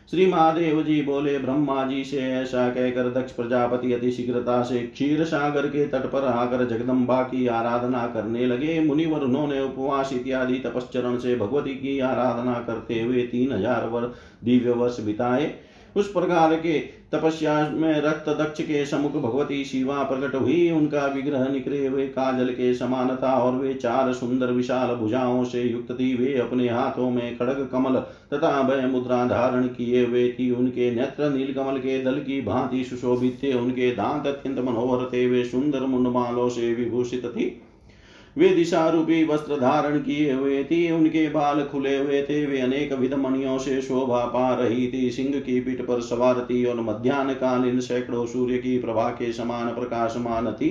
श्री 0.10 0.26
महादेव 0.26 0.82
जी 0.84 1.02
बोले, 1.02 1.38
ब्रह्मा 1.40 1.84
जी 1.86 2.04
से 2.04 2.20
ऐसा 2.34 2.68
कहकर 2.70 3.10
दक्ष 3.12 3.32
प्रजापति 3.32 3.92
अति 3.94 4.12
शीघ्रता 4.12 4.62
से 4.64 4.80
क्षीर 4.80 5.24
सागर 5.24 5.68
के 5.68 5.86
तट 5.88 6.06
पर 6.06 6.26
आकर 6.26 6.66
जगदम्बा 6.68 7.22
की 7.24 7.48
आराधना 7.48 8.06
करने 8.08 8.46
लगे। 8.46 8.80
मुनिवर 8.80 9.22
उन्होंने 9.22 9.62
उपवास 9.62 10.14
इत्यादि 10.14 10.60
तपस्चरण 10.60 11.18
से 11.18 11.36
भगवती 11.36 11.74
की 11.74 12.00
आराधना 12.00 12.54
करते 12.68 13.02
हुए 13.02 13.24
तीन 13.24 13.52
हज़ार 13.52 13.88
वर्ष 13.88 14.16
दिव्य 14.44 14.72
वर्ष 14.72 15.00
बिताए। 15.00 15.54
उस 15.98 16.12
प्रकार 16.14 16.56
के 16.56 16.80
तपस्या 17.12 17.54
में 17.72 18.02
रक्त 18.02 18.30
दक्ष 18.32 18.62
के 18.62 18.86
समुख 18.86 19.12
भगवती 19.14 19.64
शिवा 19.66 20.02
प्रकट 20.04 20.36
हुई। 20.36 20.70
उनका 20.72 21.06
विग्रह 21.08 21.48
निकले 21.50 21.86
हुए 21.88 22.06
काजल 22.08 22.52
के 22.54 22.74
समान 22.74 23.16
था 23.16 23.34
और 23.38 23.56
वे 23.56 23.74
चार 23.74 24.12
सुंदर 24.14 24.52
विशाल 24.52 24.94
भुजाओं 24.96 25.44
से 25.44 25.64
युक्त 25.64 25.92
थी। 25.92 26.14
वे 26.16 26.36
अपने 26.38 26.70
हाथों 26.70 27.10
में 27.10 27.36
खड़ग 27.36 27.68
कमल 27.72 28.00
तथा 28.34 28.62
भय 28.64 28.86
मुद्रा 28.86 29.24
धारण 29.26 29.68
किए 29.68 30.04
हुए 30.04 30.28
थी। 30.30 30.50
उनके 30.52 30.90
नेत्र 30.92 31.30
नील 31.30 31.54
कमल 31.54 31.78
के 31.78 32.00
दल 32.00 32.20
की 32.20 32.42
भांति 32.42 32.84
सुशोभित 32.84 33.38
थे। 33.44 33.54
उनके 33.54 33.92
दांत 33.94 34.28
अत्यंत 34.28 34.60
मनोहर 34.60 35.06
थे। 35.06 35.26
वे 35.28 35.44
सुंदर 35.44 35.86
मुंडमालों 35.86 36.50
से 36.50 36.74
विभूषित 36.74 37.26
थी। 37.26 37.52
वे 38.38 38.50
दिशा 38.50 38.88
रूपी 38.90 39.24
वस्त्र 39.24 39.56
धारण 39.56 39.98
किए 40.00 40.34
हुए 40.34 40.64
थी, 40.64 40.92
उनके 40.92 41.28
बाल 41.30 41.64
खुले 41.64 41.96
हुए 41.98 42.22
थे, 42.22 42.46
वे 42.46 42.60
अनेक 42.60 42.94
विध 42.94 43.14
मणियों 43.14 43.58
से 43.58 43.82
शोभा 43.82 44.24
पा 44.26 44.54
रही 44.56 44.88
थी। 44.88 45.10
सिंह 45.12 45.40
की 45.40 45.60
पीठ 45.60 45.82
पर 45.82 46.02
सवार 46.02 46.40
थी 46.42 46.64
और 46.66 46.82
मध्यान्ह 46.82 47.34
कालीन 47.34 47.80
सैकड़ों 47.80 48.26
सूर्य 48.26 48.58
की 48.58 48.78
प्रभा 48.80 49.10
के 49.12 49.32
समान 49.34 49.68
प्रकाशमान 49.70 50.52
थी। 50.52 50.70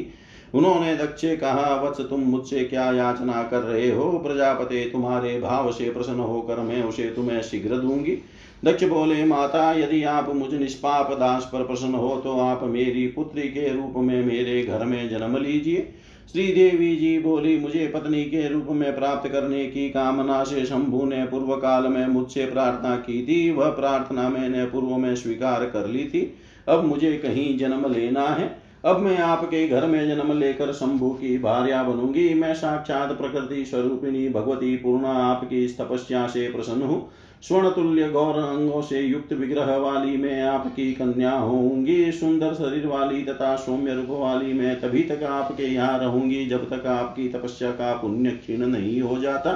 उन्होंने 0.55 0.95
दक्ष 0.97 1.23
कहा, 1.25 1.75
वत्स 1.83 2.01
तुम 2.01 2.21
मुझसे 2.21 2.65
क्या 2.65 2.85
याचना 2.93 3.43
कर 3.43 3.61
रहे 3.61 3.91
हो? 3.91 4.11
प्रजापते, 4.19 4.85
तुम्हारे 4.85 5.39
भाव 5.41 5.73
से 5.73 5.91
प्रसन्न 5.91 6.21
होकर 6.21 6.61
मैं 6.61 6.83
उसे 6.83 7.11
तुम्हें 7.11 7.43
शीघ्र 7.43 7.77
दूँगी। 7.77 8.19
दक्ष 8.65 8.85
बोले, 8.85 9.25
माता, 9.25 9.73
यदि 9.73 10.03
आप 10.05 10.35
मुझ 10.35 10.53
निष्पाप 10.55 11.13
दास 11.13 11.51
पर 11.53 11.67
प्रसन्न 11.67 11.95
हो 11.95 12.17
तो 12.25 12.39
आप 12.41 12.65
मेरी 12.65 13.07
पुत्री 13.09 13.43
के 13.43 13.69
रूप 13.75 13.95
में 13.97 14.25
मेरे 14.25 14.63
घर 14.63 14.85
में 14.85 15.09
जन्म 15.11 15.37
लीजिए। 15.37 15.89
श्री 16.33 16.47
देवी 16.53 16.97
जी 16.97 17.19
बोली, 17.19 17.59
मुझे 17.59 17.87
पत्नी 17.87 18.25
के 18.25 18.49
रूप 18.49 18.67
में 18.71 18.95
प्राप्त 18.97 19.29
करने 19.31 19.65
की 19.67 19.89
कामना 19.91 20.43
से 20.45 20.65
शंभु 20.65 21.05
ने 21.05 21.25
पूर्व 21.25 21.55
काल 21.57 21.87
में 21.87 22.07
मुझसे 22.07 22.47
प्रार्थना 22.47 22.97
की 22.97 23.23
थी। 23.23 23.51
वह 23.51 23.69
प्रार्थना 23.69 24.29
मैंने 24.29 24.65
पूर्व 24.65 24.97
में 24.97 25.15
स्वीकार 25.17 25.65
कर 25.65 25.87
ली 25.87 26.05
थी। 26.05 26.35
अब 26.69 26.85
मुझे 26.85 27.13
कहीं 27.17 27.59
जन्म 27.59 27.93
लेना 27.93 28.27
है। 28.29 28.59
अब 28.85 28.99
मैं 28.99 29.19
आपके 29.19 29.67
घर 29.69 29.87
में 29.87 30.09
जन्म 30.09 30.39
लेकर 30.39 30.73
शंभु 30.73 31.11
की 31.11 31.39
भार्या 31.39 31.83
बनूँगी। 31.83 32.35
मैं 32.35 32.55
साक्षात 32.55 33.13
प्रकृति 33.13 33.65
स्वरूपिणी 33.65 34.29
भगवती 34.29 34.77
पूर्णा 34.77 35.09
आपकी 35.09 35.67
तपस्या 35.69 36.27
से 36.27 36.49
प्रसन्न 36.53 36.83
हूँ। 36.83 37.09
स्वर्ण 37.47 37.69
तुल्य 37.71 38.09
गौर 38.09 38.37
अंगों 38.37 38.81
से 38.83 39.01
युक्त 39.01 39.33
विग्रह 39.33 39.77
वाली 39.77 40.17
मैं 40.17 40.43
आपकी 40.43 40.93
कन्या 40.93 41.33
होंगी 41.33 42.11
सुंदर 42.13 42.55
शरीर 42.55 42.87
वाली 42.87 43.23
तथा 43.25 43.55
सौम्य 43.57 43.95
रूप 43.95 44.09
वाली 44.11 44.53
मैं 44.53 44.75
तभी 44.81 45.03
तक 45.03 45.23
आपके 45.23 45.63
यहाँ 45.65 45.99
रहूँगी, 45.99 46.45
जब 46.47 46.69
तक 46.71 46.87
आपकी 46.87 47.29
तपस्या 47.29 47.71
का 47.71 47.93
पुण्य 47.95 48.31
क्षीण 48.31 48.67
नहीं 48.67 49.01
हो 49.01 49.19
जाता। 49.19 49.53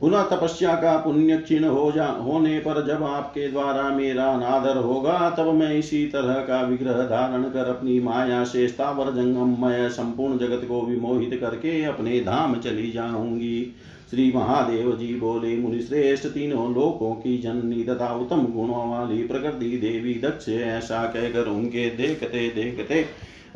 पुनः 0.00 0.22
तपस्या 0.28 0.74
का 0.76 0.96
पुण्य 0.96 1.36
क्षीण 1.38 1.64
हो 1.64 1.90
जा, 1.92 2.06
होने 2.06 2.58
पर 2.58 2.84
जब 2.86 3.02
आपके 3.04 3.48
द्वारा 3.48 3.88
मेरा 3.88 4.26
अनादर 4.26 4.76
होगा, 4.78 5.30
तब 5.30 5.52
मैं 5.54 5.74
इसी 5.74 6.06
तरह 6.06 6.40
का 6.44 6.62
विग्रह 6.62 7.02
धारण 7.06 7.50
कर 7.50 7.68
अपनी 7.68 8.00
माया 8.00 8.42
से 8.44 8.68
स्थावर 8.68 9.12
जंगममय 9.12 9.88
संपूर्ण 9.90 10.38
जगत 10.38 10.66
को 10.68 10.80
विमोहित 10.86 11.38
करके 11.40 11.82
अपने 11.84 12.20
धाम 12.20 12.54
चली 12.56 12.90
जाऊँगी। 12.90 13.74
श्री 14.12 14.32
महादेव 14.34 14.90
जी 14.92 15.06
बोले 15.14 15.56
मुनि 15.56 15.80
श्रेष्ठ 15.80 16.26
तीनों 16.26 16.64
लोकों 16.74 17.12
की 17.14 17.36
जननी 17.38 17.82
तथा 17.84 18.06
उत्तम 18.14 18.42
गुणों 18.46 18.88
वाली 18.90 19.22
प्रकृति 19.22 19.68
देवी 19.76 20.12
दक्ष 20.14 20.48
ऐसा 20.48 21.02
कहकर 21.04 21.46
उनके 21.48 21.88
देखते 21.90 22.48
देखते 22.48 23.04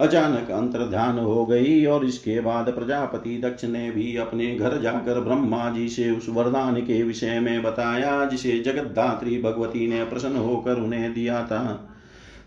अचानक 0.00 0.50
अंतर 0.50 0.86
ध्यान 0.86 1.18
हो 1.18 1.44
गई 1.46 1.84
और 1.86 2.04
इसके 2.04 2.38
बाद 2.40 2.70
प्रजापति 2.70 3.36
दक्ष 3.44 3.64
ने 3.64 3.90
भी 3.90 4.16
अपने 4.16 4.46
घर 4.54 4.80
जाकर 4.80 5.20
ब्रह्मा 5.20 5.68
जी 5.70 5.88
से 5.88 6.11
उस 6.11 6.28
वरदान 6.28 6.80
के 6.80 7.02
विषय 7.02 7.40
में 7.40 7.62
बताया, 7.62 8.24
जिसे 8.24 8.59
जगद्धात्री 8.61 9.42
भगवती 9.42 9.86
ने 9.88 10.02
प्रसन्न 10.04 10.36
होकर 10.36 10.80
उन्हें 10.80 11.12
दिया 11.14 11.42
था। 11.46 11.92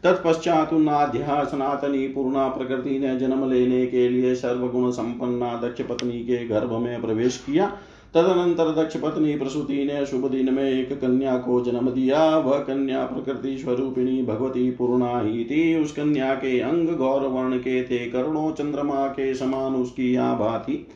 तत्पश्चात 0.04 0.74
उन्नाध्या 0.74 1.44
सनातनी 1.44 2.08
पूर्णा 2.08 2.48
प्रकृति 2.48 2.98
ने 3.00 3.16
जन्म 3.20 3.50
लेने 3.50 3.86
के 3.86 4.10
लिए 4.10 4.34
सर्वगुण 4.36 4.92
संपन्ना 4.92 5.54
दक्ष 5.58 5.82
पत्नी 5.82 6.20
के 6.20 6.46
गर्भ 6.48 6.74
में 6.74 7.02
प्रवेश 7.02 7.38
किया 7.46 7.72
तदनंतर 8.14 8.84
दक्ष 8.84 8.98
पत्नी 8.98 9.36
प्रसूति 9.36 9.86
ने 9.86 10.06
शुभ 10.06 10.32
दिन 10.32 10.54
में 10.54 10.72
एक 10.72 10.94
कन्या 11.02 11.38
को 11.38 11.64
जन्म 11.64 11.90
दिया। 11.90 12.38
वह 12.38 12.60
कन्या 12.60 13.06
प्रकृति 13.06 13.58
स्वरूपिणी 13.58 14.22
भगवती 14.24 14.72
पूर्णा 14.72 15.20
ही 15.20 15.46
थी। 15.46 15.76
उस 15.76 15.92
कन्या 15.92 16.36
के 16.36 16.60
अंग 16.60 16.90
गौर 16.90 17.22
वर्ण 17.22 17.58
के 17.58 17.84
थे। 17.84 18.10
करुणों 18.10 18.52
चंद्रमा 18.52 19.08
के 19.08 19.34
समान 19.34 19.76
उसकी 19.76 20.16
आभा 20.16 20.60
थी। 20.60 20.88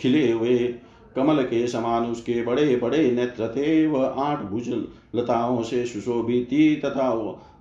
खिले 0.00 0.32
हुए 0.32 0.74
कमल 1.16 1.42
के 1.42 1.66
समान 1.68 2.04
उसके 2.04 2.42
बड़े 2.42 2.76
बड़े 2.76 3.10
नेत्र 3.10 3.48
थे, 3.48 3.86
वह 3.86 4.06
आठ 4.06 4.42
भुज 4.42 4.68
लताओं 5.16 5.62
से 5.62 5.84
सुशोभित 5.86 6.46
थी 6.52 6.74
तथा 6.76 7.10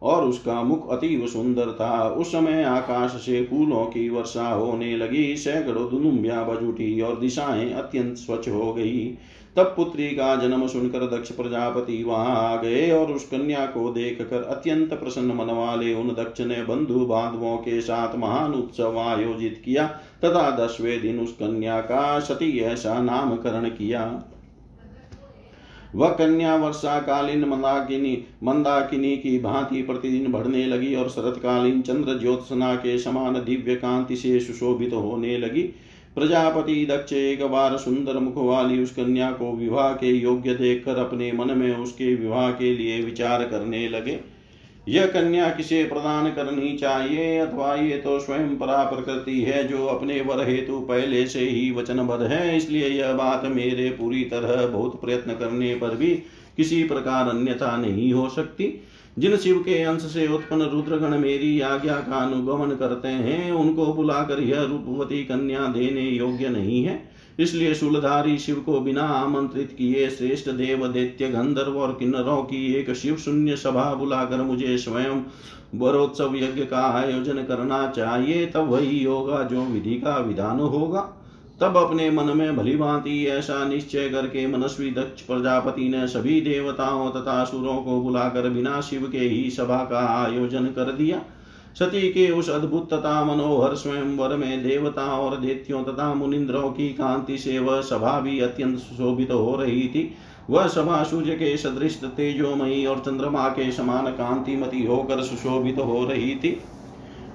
और 0.03 0.23
उसका 0.23 0.61
मुख 0.63 0.89
अतीव 0.89 1.27
सुंदर 1.27 1.71
था। 1.71 2.09
उस 2.09 2.27
समय 2.27 2.63
आकाश 2.63 3.11
से 3.11 3.43
फूलों 3.43 3.85
की 3.85 4.09
वर्षा 4.09 4.49
होने 4.49 4.97
लगी। 4.97 5.35
सैकड़ों 5.35 5.89
दुनुम्बिया 5.89 6.43
बज 6.43 6.67
उठी 6.67 7.01
और 7.01 7.19
दिशाएँ 7.19 7.71
अत्यंत 7.73 8.17
स्वच्छ 8.17 8.49
हो 8.49 8.73
गई। 8.73 9.17
तब 9.55 9.73
पुत्री 9.75 10.07
का 10.07 10.35
जन्म 10.35 10.67
सुनकर 10.67 10.99
दक्ष 10.99 11.31
प्रजापति 11.31 12.03
वहाँ 12.03 12.35
आ 12.49 12.55
गए 12.61 12.91
और 12.91 13.11
उस 13.11 13.27
कन्या 13.27 13.65
को 13.65 13.89
देख 13.89 14.21
कर 14.21 14.43
अत्यंत 14.43 14.93
प्रसन्न 14.93 15.35
मन 15.35 15.53
वाले 15.53 15.93
उन 15.93 16.09
दक्ष 16.09 16.41
ने 16.41 16.61
बंधु 16.63 16.99
बांधवों 16.99 17.57
के 17.57 17.81
साथ 17.81 18.15
महान 18.15 18.53
उत्सव 18.53 18.99
आयोजित 18.99 19.61
किया। 19.65 19.99
तथा 20.23 20.49
दसवें 20.51 21.01
दिन 21.01 21.19
उस 21.19 21.31
कन्या 21.31 21.79
का 21.81 22.19
सती 22.19 22.57
ऐसा 22.59 23.01
नामकरण 23.01 23.69
किया। 23.69 24.23
वह 25.95 26.09
कन्या 26.09 26.55
वर्षा 26.55 26.99
कालीन 26.99 27.45
मंदाकिनी 27.45 28.17
मंदाकिनी 28.43 29.15
की 29.17 29.39
भांति 29.39 29.81
प्रतिदिन 29.81 30.31
बढ़ने 30.31 30.65
लगी 30.65 30.95
और 30.95 31.09
शरतकालीन 31.09 31.81
चंद्र 31.81 32.17
ज्योत्सना 32.19 32.75
के 32.75 32.97
समान 32.97 33.33
दिव्य 33.33 33.75
कांति 33.75 34.15
से 34.15 34.39
सुशोभित 34.39 34.89
तो 34.91 34.99
होने 34.99 35.37
लगी। 35.37 35.61
प्रजापति 36.15 36.85
दक्ष 36.85 37.13
एक 37.13 37.43
बार 37.45 37.77
सुंदर 37.77 38.19
मुख 38.19 38.37
वाली 38.37 38.81
उस 38.83 38.91
कन्या 38.91 39.31
को 39.31 39.51
विवाह 39.51 39.91
के 39.93 40.11
योग्य 40.11 40.55
देखकर 40.55 40.97
अपने 40.97 41.31
मन 41.31 41.57
में 41.57 41.75
उसके 41.75 42.15
विवाह 42.15 42.49
के 42.51 42.73
लिए 42.75 43.01
विचार 43.01 43.43
करने 43.43 43.87
लगे। 43.89 44.19
यह 44.87 45.05
कन्या 45.05 45.49
किसे 45.49 45.83
प्रदान 45.83 46.29
करनी 46.31 46.77
चाहिए 46.77 47.37
अथवा 47.37 47.73
ये 47.75 47.97
तो 47.97 48.19
स्वयं 48.19 48.57
परा 48.57 48.83
प्रकृति 48.83 49.41
है, 49.41 49.67
जो 49.67 49.85
अपने 49.85 50.21
वर 50.21 50.47
हेतु 50.49 50.79
पहले 50.79 51.25
से 51.27 51.39
ही 51.39 51.71
वचनबद्ध 51.71 52.23
है, 52.23 52.57
इसलिए 52.57 52.89
यह 52.89 53.13
बात 53.13 53.45
मेरे 53.45 53.89
पूरी 53.89 54.23
तरह 54.23 54.65
बहुत 54.67 55.01
प्रयत्न 55.01 55.33
करने 55.33 55.73
पर 55.75 55.95
भी 55.95 56.13
किसी 56.57 56.83
प्रकार 56.83 57.29
अन्यथा 57.29 57.75
नहीं 57.77 58.13
हो 58.13 58.29
सकती। 58.29 58.81
जिन 59.19 59.35
शिव 59.37 59.57
के 59.57 59.83
अंश 59.83 60.01
से 60.01 60.27
उत्पन्न 60.27 60.61
रुद्रगण 60.61 61.17
मेरी 61.17 61.59
आज्ञा 61.61 61.95
का 61.95 62.17
अनुगमन 62.17 62.75
करते 62.75 63.07
हैं, 63.07 63.51
उनको 63.51 63.85
बुलाकर 63.93 64.39
यह 64.39 64.61
रूपवती 64.61 65.23
कन्या 65.23 65.59
देने 65.59 66.01
योग्य 66.01 66.49
नहीं 66.49 66.83
है। 66.83 67.16
इसलिए 67.39 67.73
शूलधारी 67.73 68.37
शिव 68.37 68.55
को 68.55 68.79
बिना 68.79 69.01
आमंत्रित 69.01 69.75
किए 69.77 70.09
श्रेष्ठ 70.09 70.49
देव 70.49 70.87
दैत्य 70.87 71.27
गंधर्व 71.27 71.77
और 71.77 71.95
किन्नरों 71.99 72.41
की 72.43 72.73
एक 72.73 72.93
शिव 72.93 73.15
शून्य 73.15 73.55
सभा 73.55 73.93
बुलाकर 73.93 74.41
मुझे 74.41 74.77
स्वयं 74.77 75.21
वरोत्सव 75.75 76.35
यज्ञ 76.35 76.61
का 76.61 76.81
आयोजन 77.01 77.43
करना 77.43 77.87
चाहिए। 77.87 78.45
तब 78.45 78.69
वही 78.69 79.03
होगा 79.03 79.43
जो 79.43 79.61
विधि 79.61 79.95
का 79.95 80.17
विधान 80.17 80.59
होगा। 80.59 81.01
तब 81.61 81.77
अपने 81.77 82.09
मन 82.11 82.37
में 82.37 82.57
भली 82.57 82.75
भांति 82.75 83.25
ऐसा 83.25 83.67
निश्चय 83.67 84.09
करके 84.09 84.47
मनस्वी 84.47 84.91
दक्ष 84.91 85.21
प्रजापति 85.21 85.89
ने 85.89 86.07
सभी 86.07 86.41
देवताओं 86.41 87.09
तथा 87.11 87.41
असुरों 87.41 87.77
को 87.77 88.01
बुलाकर 88.01 88.49
बिना 88.49 88.81
शिव 88.81 89.09
के 89.11 89.19
ही 89.19 89.49
सभा 89.49 89.77
का 89.77 90.05
आयोजन 90.23 90.65
कर 90.65 90.91
दिया। 90.91 91.21
सती 91.79 92.09
के 92.09 92.29
उस 92.31 92.49
अद्भुत 92.49 92.93
तथा 92.93 93.23
मनोहर 93.23 93.75
स्वयंवर 93.75 94.35
में 94.35 94.63
देवता 94.63 95.03
और 95.03 95.37
देत्यों 95.37 95.83
तथा 95.83 96.13
मुनिंद्रों 96.13 96.69
की 96.71 96.89
कांति 96.89 97.37
से 97.37 97.59
वह 97.59 97.81
सभा 97.81 98.19
भी 98.19 98.39
अत्यंत 98.39 98.79
सुशोभित 98.79 99.31
हो 99.31 99.55
रही 99.55 99.87
थी। 99.87 100.13
वह 100.49 100.67
सभा 100.67 101.03
सूर्य 101.03 101.35
के 101.35 101.57
सदृश, 101.57 101.95
तेजोमयी 102.03 102.85
और 102.85 102.99
चंद्रमा 102.99 103.47
के 103.49 103.71
समान 103.71 104.05
कांतिमती 104.05 104.85
होकर 104.85 105.21
सुशोभित 105.21 105.77
हो 105.79 106.05
रही 106.05 106.35
थी। 106.35 106.59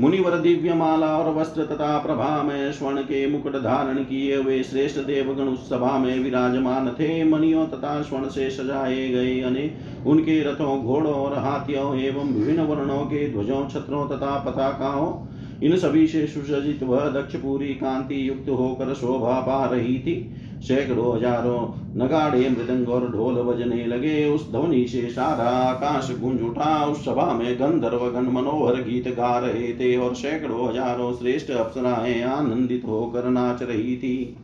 मुनिवर 0.01 0.37
दिव्य 0.39 0.75
माला 0.75 1.07
और 1.07 1.35
वस्त्र 1.35 1.65
तथा 1.65 1.99
प्रभा 1.99 2.43
में 2.43 2.73
स्वर्ण 2.73 3.01
के 3.01 3.27
मुकुट 3.27 3.57
धारण 3.57 3.99
किए 4.05 4.37
हुए 4.37 4.63
श्रेष्ठ 4.63 4.99
देवगण 4.99 5.43
उस 5.43 5.69
सभा 5.69 5.99
में 5.99 6.19
विराजमान 6.19 6.89
थे। 6.91 7.25
मणियों 7.25 7.67
तथा 7.67 8.01
स्वर्ण 8.03 8.29
से 8.29 8.51
सजाए 8.51 9.09
गए 9.09 9.41
अने 9.41 9.71
उनके 10.07 10.41
रथों, 10.43 10.83
घोड़ों 10.83 11.15
और 11.15 11.39
हाथियों 11.39 11.97
एवं 11.97 12.33
विभिन्न 12.33 12.63
वर्णों 12.63 12.99
के 12.99 13.29
ध्वजों, 13.33 13.67
छत्रों 13.69 14.07
तथा 14.09 14.39
पताकाओं, 14.39 15.27
इन 15.63 15.77
सभी 15.77 16.07
से 16.07 16.27
सुसज्जित 16.27 16.83
वह 16.83 17.09
दक्षपुरी 17.11 17.75
कांति 17.75 18.29
युक्त 18.29 18.49
होकर 18.49 18.95
शोभा 18.95 19.41
पा 19.41 19.65
रही 19.65 19.99
थी। 19.99 20.15
सैकड़ों 20.63 21.15
हज़ारों 21.17 21.61
नगाड़े 21.97 22.49
मृदंग 22.51 22.89
और 22.89 23.11
ढोल 23.13 23.43
बजने 23.45 23.87
लगे। 23.87 24.25
उस 24.27 24.51
ध्वनि 24.51 24.87
से 24.89 25.09
सारा 25.11 25.49
आकाश 25.63 26.11
गुंज 26.21 26.43
उठा 26.43 26.85
उस 26.87 27.05
सभा 27.05 27.33
में 27.33 27.55
गंधर्व 27.61 28.09
गण 28.11 28.31
मनोहर 28.33 28.83
गीत 28.83 29.09
गा 29.09 29.37
रहे 29.39 29.73
थे 29.73 29.97
और 29.97 30.15
सैकड़ों 30.15 30.69
हज़ारों 30.69 31.13
श्रेष्ठ 31.15 31.51
अप्सराएँ 31.51 32.23
आनंदित 32.23 32.85
होकर 32.85 33.29
नाच 33.31 33.63
रही 33.63 33.97
थी। 33.97 34.37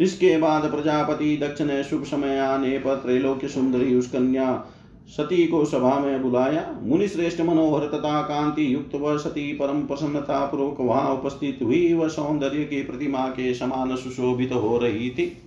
इसके 0.00 0.36
बाद 0.38 0.70
प्रजापति 0.70 1.36
दक्ष 1.36 1.62
ने 1.62 1.82
शुभ 1.84 2.04
समय 2.04 2.38
आने 2.38 2.78
पर 2.78 2.94
त्रैलोक्य 2.96 3.48
सुंदरी 3.48 3.94
उस 3.94 4.10
कन्या 4.10 4.52
सती 5.08 5.46
को 5.46 5.64
सभा 5.64 5.98
में 5.98 6.22
बुलाया। 6.22 6.66
मुनि 6.82 7.08
श्रेष्ठ 7.08 7.40
मनोहर 7.40 7.86
तथा 7.86 8.20
कांति 8.22 8.74
युक्त 8.74 8.94
व 8.94 9.16
सती 9.18 9.52
परम 9.52 9.82
प्रसन्नता 9.82 10.44
पूर्वक 10.46 10.76
वहाँ 10.80 11.14
उपस्थित 11.14 11.58
हुई। 11.62 11.94
व 11.94 12.08
सौंदर्य 12.08 12.64
की 12.64 12.82
प्रतिमा 12.82 13.26
के 13.28 13.54
समान 13.54 13.96
सुशोभित 13.96 14.52
हो 14.52 14.78
रही 14.78 15.10
थी। 15.10 15.42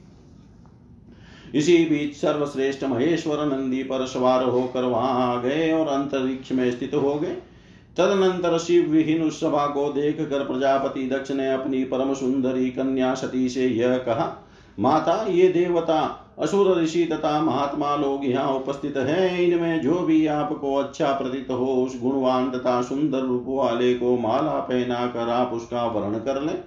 इसी 1.56 1.78
बीच 1.86 2.16
सर्वश्रेष्ठ 2.16 2.84
महेश्वर 2.84 3.45
नंदी 3.45 3.84
पर 3.84 4.06
सवार 4.06 4.43
होकर 4.43 4.84
वहाँ 4.84 5.38
आ 5.38 5.41
गए 5.41 5.72
और 5.72 5.88
अंतरिक्ष 5.88 6.51
में 6.51 6.72
स्थित 6.72 6.93
हो 6.93 7.16
गए। 7.16 7.36
तदनंतर 7.97 8.58
शिव 8.58 8.89
विहीन 8.89 9.22
उस 9.22 9.39
सभा 9.39 9.66
को 9.68 9.91
देख 9.93 10.18
कर 10.20 10.45
प्रजापति 10.45 11.08
दक्ष 11.08 11.32
ने 11.32 11.51
अपनी 11.53 11.84
परम 11.84 12.14
सुंदरी 12.14 12.70
कन्या 12.70 13.14
सती 13.14 13.49
से 13.49 13.68
यह 13.68 13.97
कहा, 13.97 14.45
माता, 14.80 15.26
ये 15.30 15.47
देवता 15.47 16.24
असुर 16.38 16.77
ऋषि 16.77 17.03
तथा 17.05 17.39
महात्मा 17.41 17.95
लोग 17.95 18.25
यहाँ 18.25 18.53
उपस्थित 18.53 18.97
हैं। 18.97 19.39
इनमें 19.39 19.81
जो 19.81 19.99
भी 19.99 20.25
आपको 20.27 20.75
अच्छा 20.75 21.11
प्रतीत 21.11 21.47
हो, 21.49 21.65
उस 21.65 22.01
गुणवान 22.01 22.49
तथा 22.51 22.81
सुंदर 22.81 23.19
रूप 23.19 23.45
वाले 23.47 23.93
को 23.93 24.17
माला 24.17 24.59
पहना 24.59 25.05
कर 25.07 25.29
आप 25.29 25.53
उसका 25.53 25.86
वर्ण 25.86 26.19
कर 26.19 26.41
लें। 26.41 26.57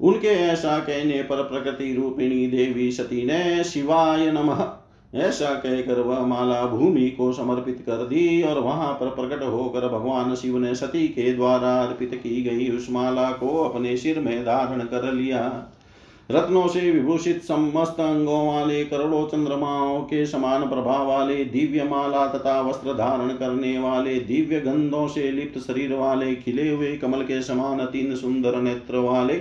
उनके 0.00 0.28
ऐसा 0.28 0.78
कहने 0.78 1.22
पर 1.22 1.42
प्रकृति 1.42 1.94
रूपिणी 1.94 2.46
देवी 2.46 2.90
सती 2.92 3.24
ने 3.26 3.64
शिवाय 3.64 4.30
नमः। 4.32 4.66
ऐसा 5.14 5.50
कहकर 5.54 6.00
वह 6.00 6.26
माला 6.26 6.66
भूमि 6.66 7.08
को 7.10 7.32
समर्पित 7.32 7.82
कर 7.86 8.04
दी 8.06 8.42
और 8.42 8.58
वहाँ 8.58 8.92
पर 8.94 9.06
प्रकट 9.08 9.42
होकर 9.44 9.88
भगवान 9.88 10.34
शिव 10.34 10.58
ने 10.58 10.74
सती 10.74 11.06
के 11.08 11.32
द्वारा 11.32 11.74
अर्पित 11.82 12.10
की 12.14 12.42
गई 12.42 12.68
उस 12.76 12.90
माला 12.90 13.30
को 13.30 13.56
अपने 13.64 13.96
सिर 13.96 14.18
में 14.20 14.42
धारण 14.42 14.80
कर 14.80 15.12
लिया। 15.12 15.40
रत्नों 16.30 16.66
से 16.68 16.90
विभूषित 16.90 17.42
समस्त 17.42 18.00
अंगों 18.00 18.46
वाले 18.46 18.84
करोड़ों 18.84 19.26
चंद्रमाओं 19.26 20.00
के 20.00 20.26
समान 20.26 20.68
प्रभाव 20.68 21.06
वाले 21.06 21.44
दिव्य 21.44 21.84
माला 21.84 22.26
तथा 22.26 22.60
वस्त्र 22.60 22.94
धारण 22.94 23.28
करने 23.28 23.78
वाले 23.78 24.18
दिव्य 24.20 24.60
गंधों 24.60 25.06
से 25.08 25.30
लिप्त 25.30 25.58
शरीर 25.58 25.94
वाले, 25.94 26.34
खिले 26.34 26.68
हुए 26.68 26.96
कमल 26.96 27.22
के 27.22 27.42
समान 27.42 27.84
तीन 27.86 28.14
सुंदर 28.16 28.60
नेत्र 28.60 28.96
वाले 28.96 29.34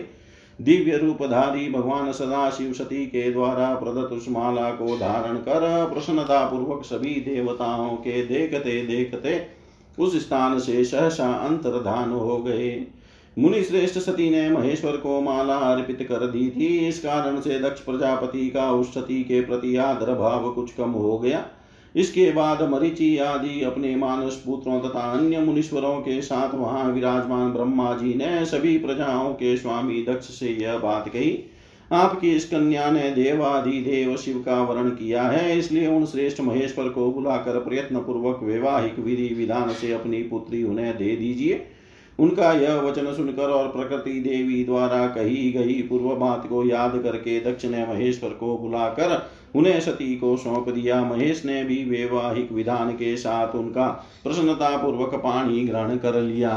दिव्य 0.62 0.98
रूपधारी 0.98 1.70
भगवान 1.70 2.12
सदा 2.12 2.50
शिव 2.50 2.74
सती 2.74 3.06
के 3.06 3.32
द्वारा 3.32 3.74
प्रदत्त 3.76 4.14
उस 4.14 4.30
माला 4.30 4.70
को 4.72 4.98
धारण 4.98 5.36
कर 5.38 5.90
प्रसन्नता 5.94 6.46
पूर्वक 6.46 6.86
सभी 6.86 7.14
देवताओं 7.22 7.96
के 7.96 8.26
देखते 8.26 8.82
देखते 8.86 9.48
उस 10.00 10.16
स्थान 10.20 10.60
से 10.60 10.84
सहसा 10.86 11.32
अंतर्धान 11.34 12.12
हो 12.12 12.38
गए। 12.38 12.70
मुनि 13.38 13.62
श्रेष्ठ 13.64 13.98
सती 14.00 14.30
ने 14.30 14.50
महेश्वर 14.50 14.96
को 14.98 15.20
माला 15.22 15.56
अर्पित 15.56 16.02
कर 16.02 16.26
दी 16.28 16.50
थी। 16.50 16.68
इस 16.88 17.00
कारण 17.00 17.40
से 17.42 17.60
दक्ष 17.60 17.80
प्रजापति 17.80 18.50
का 18.50 18.72
उस 18.72 18.94
सती 18.94 19.22
के 19.24 19.42
प्रति 19.42 19.76
आदर 19.76 20.14
भाव 20.14 20.52
कुछ 20.52 20.72
कम 20.74 20.92
हो 20.92 21.18
गया। 21.20 21.46
इसके 21.96 22.32
बाद 22.32 22.62
मरीचि 22.70 23.18
आदि 23.18 23.62
अपने 23.62 23.96
मानस 23.96 24.42
पुत्रों 24.46 24.80
तथा 24.80 25.12
अन्य 25.12 25.40
मुनीश्वरों 25.40 25.96
के 26.00 26.22
साथ 26.22 26.56
वहाँ 26.56 26.92
विराजमान 26.92 27.52
ब्रह्मा 27.54 27.94
जी 27.94 28.14
ने 28.14 28.46
सभी 28.46 28.78
प्रजाओं 28.78 29.34
के 29.34 29.56
स्वामी 29.58 30.04
दक्ष 30.04 30.26
से 30.30 30.58
यह 30.62 30.78
बात 30.78 31.10
कही। 31.10 31.40
आपकी 31.92 32.32
इस 32.32 32.50
कन्या 32.50 32.90
ने 32.92 33.10
देवाधिदेव 33.12 34.16
शिव 34.18 34.38
का 34.38 34.62
वर्ण 34.64 34.90
किया 34.90 35.24
है, 35.24 35.58
इसलिए 35.60 35.88
उन 35.88 36.06
श्रेष्ठ 36.06 36.42
महेश्वर 36.42 36.90
को 36.90 37.12
बुलाकर 37.12 37.60
प्रयत्न 37.60 38.00
पूर्वक 38.00 38.44
वैवाहिक 38.44 39.00
विधि 39.00 39.34
विधान 39.36 39.74
से 39.74 39.92
अपनी 39.94 40.22
पुत्री 40.24 40.64
उन्हें 40.64 40.98
दे 40.98 41.16
दीजिए। 41.16 41.66
उनका 42.20 42.52
यह 42.54 42.76
वचन 42.76 43.14
सुनकर 43.14 43.50
और 43.50 43.68
प्रकृति 43.68 44.20
देवी 44.20 44.64
द्वारा 44.64 45.06
कही 45.08 45.52
गई 45.52 45.82
पूर्व 45.82 46.16
बात 46.16 46.48
को 46.50 46.64
याद 46.66 47.00
करके 47.04 47.40
दक्ष 47.40 47.66
ने 47.66 47.86
महेश्वर 47.86 48.30
को 48.30 48.58
बुलाकर 48.58 49.30
उन्हें 49.56 49.80
सती 49.80 50.16
को 50.16 50.36
सौंप 50.38 50.70
दिया। 50.70 51.04
महेश 51.04 51.46
ने 51.46 51.64
भी 51.64 51.84
वैवाहिक 51.84 52.52
विधान 52.52 52.92
के 52.92 53.16
साथ 53.18 53.56
उनका 53.56 53.88
प्रसन्नता 54.24 54.76
पूर्वक 54.78 55.16
पानी 55.16 55.66
ग्रहण 55.68 55.98
कर 55.98 56.22
लिया। 56.22 56.54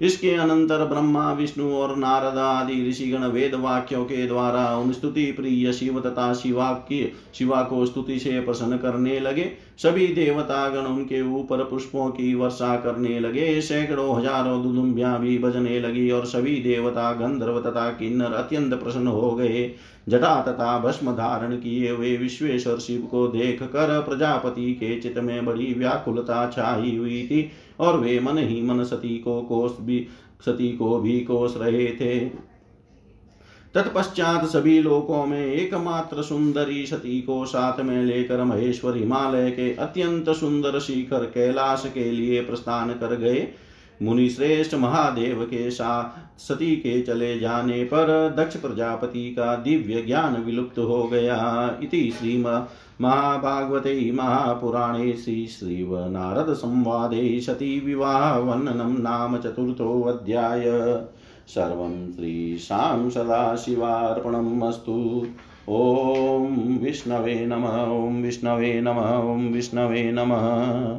इसके 0.00 0.30
अनंतर 0.30 0.84
ब्रह्मा, 0.84 1.32
विष्णु 1.32 1.70
और 1.72 1.96
नारद 1.96 2.38
आदि 2.38 2.88
ऋषिगण 2.88 3.24
वेद 3.26 3.54
वाक्यों 3.54 4.04
के 4.04 4.26
द्वारा 4.26 4.66
उन 4.76 4.92
स्तुति 4.92 5.24
प्रिय 5.32 5.72
शिव 5.72 6.00
तथा 6.00 6.32
शिवा 6.34 6.72
की, 6.72 7.12
शिवा 7.34 7.62
को 7.62 7.84
स्तुति 7.86 8.18
से 8.18 8.40
प्रसन्न 8.40 8.76
करने 8.76 9.18
लगे। 9.20 9.50
सभी 9.78 10.06
देवतागण 10.06 10.86
उनके 10.86 11.20
ऊपर 11.34 11.62
पुष्पों 11.64 12.08
की 12.10 12.34
वर्षा 12.34 12.76
करने 12.76 13.18
लगे। 13.20 13.60
सैकड़ों, 13.60 14.18
हज़ारों 14.18 14.62
दुदुम्बिया 14.62 15.16
भी 15.18 15.38
बजने 15.38 15.80
लगी 15.80 16.10
और 16.10 16.26
सभी 16.26 16.56
देवता 16.62 17.12
गंधर्व 17.12 17.60
तथा 17.60 17.88
किन्नर 17.90 18.32
अत्यंत 18.34 18.74
प्रसन्न 18.74 19.06
हो 19.06 19.30
गए। 19.30 19.70
जटा 20.08 20.40
तथा 20.42 20.78
भस्म 20.78 21.12
धारण 21.12 21.56
किए 21.56 21.90
हुए 21.90 22.16
विश्वेश्वर 22.16 22.78
शिव 22.78 23.00
को 23.00 23.26
देख 23.28 23.62
कर 23.62 24.00
प्रजापति 24.00 24.72
के 24.72 24.98
चित्त 25.00 25.18
में 25.18 25.44
बड़ी 25.44 25.72
व्याकुलता 25.74 26.46
छाई 26.50 26.96
हुई 26.96 27.22
थी। 27.22 27.50
और 27.80 28.00
वे 28.00 28.20
मन 28.20 28.38
ही 28.38 28.62
मन 28.62 28.84
सती 28.84 29.18
को 29.18 29.42
कोस 29.42 29.76
भी, 29.80 30.06
सती 30.44 30.76
को 30.76 30.98
भी 30.98 31.20
कोस 31.20 31.54
रहे 31.56 31.86
थे। 31.86 32.46
तत्पश्चात 33.74 34.44
सभी 34.44 34.82
लोकों 34.82 35.26
में 35.26 35.46
एकमात्र 35.46 36.22
सुंदरी 36.22 36.86
सती 36.86 37.20
को 37.22 37.44
साथ 37.44 37.80
में 37.80 38.02
लेकर 38.02 38.44
महेश्वर 38.44 38.96
हिमालय 38.96 39.50
के 39.50 39.74
अत्यंत 39.74 40.30
सुंदर 40.30 40.80
शिखर 40.80 41.24
कैलाश 41.24 41.90
के 41.94 42.10
लिए 42.12 42.40
प्रस्थान 42.40 42.90
कर 42.90 43.16
गए। 43.16 43.48
मुनि 44.02 44.28
श्रेष्ठ 44.28 44.74
महादेव 44.74 45.42
के 45.44 45.70
साथ 45.70 46.38
सती 46.40 46.76
के 46.76 47.02
चले 47.02 47.38
जाने 47.38 47.84
पर 47.84 48.34
दक्ष 48.38 48.56
प्रजापति 48.56 49.30
का 49.30 49.56
दिव्य 49.56 50.02
ज्ञान 50.02 50.42
विलुप्त 50.42 50.78
हो 50.78 51.04
गया। 51.04 51.78
इति 51.82 52.12
श्री 52.18 52.36
महाभागवते 53.00 54.12
महापुराणे 54.12 55.12
श्री 55.12 55.46
श्रीवनारद 55.46 56.54
संवादे 56.54 57.40
सती 57.40 57.80
विवाह 57.80 58.38
वर्णनम 58.38 58.96
नाम 59.02 59.36
चतुर्थोऽध्याय। 59.36 60.64
सर्वं 61.48 62.12
श्रीशां 62.12 63.10
सदाशिवार्पणम् 63.10 64.62
अस्तु। 64.62 65.26
ॐ 65.68 66.46
विष्णवे 66.82 67.46
नमः, 67.46 67.82
ॐ 67.82 68.22
विष्णवे 68.22 68.80
नमः, 68.80 69.16
ॐ 69.16 69.48
विष्णवे 69.52 70.12
नमः। 70.12 70.94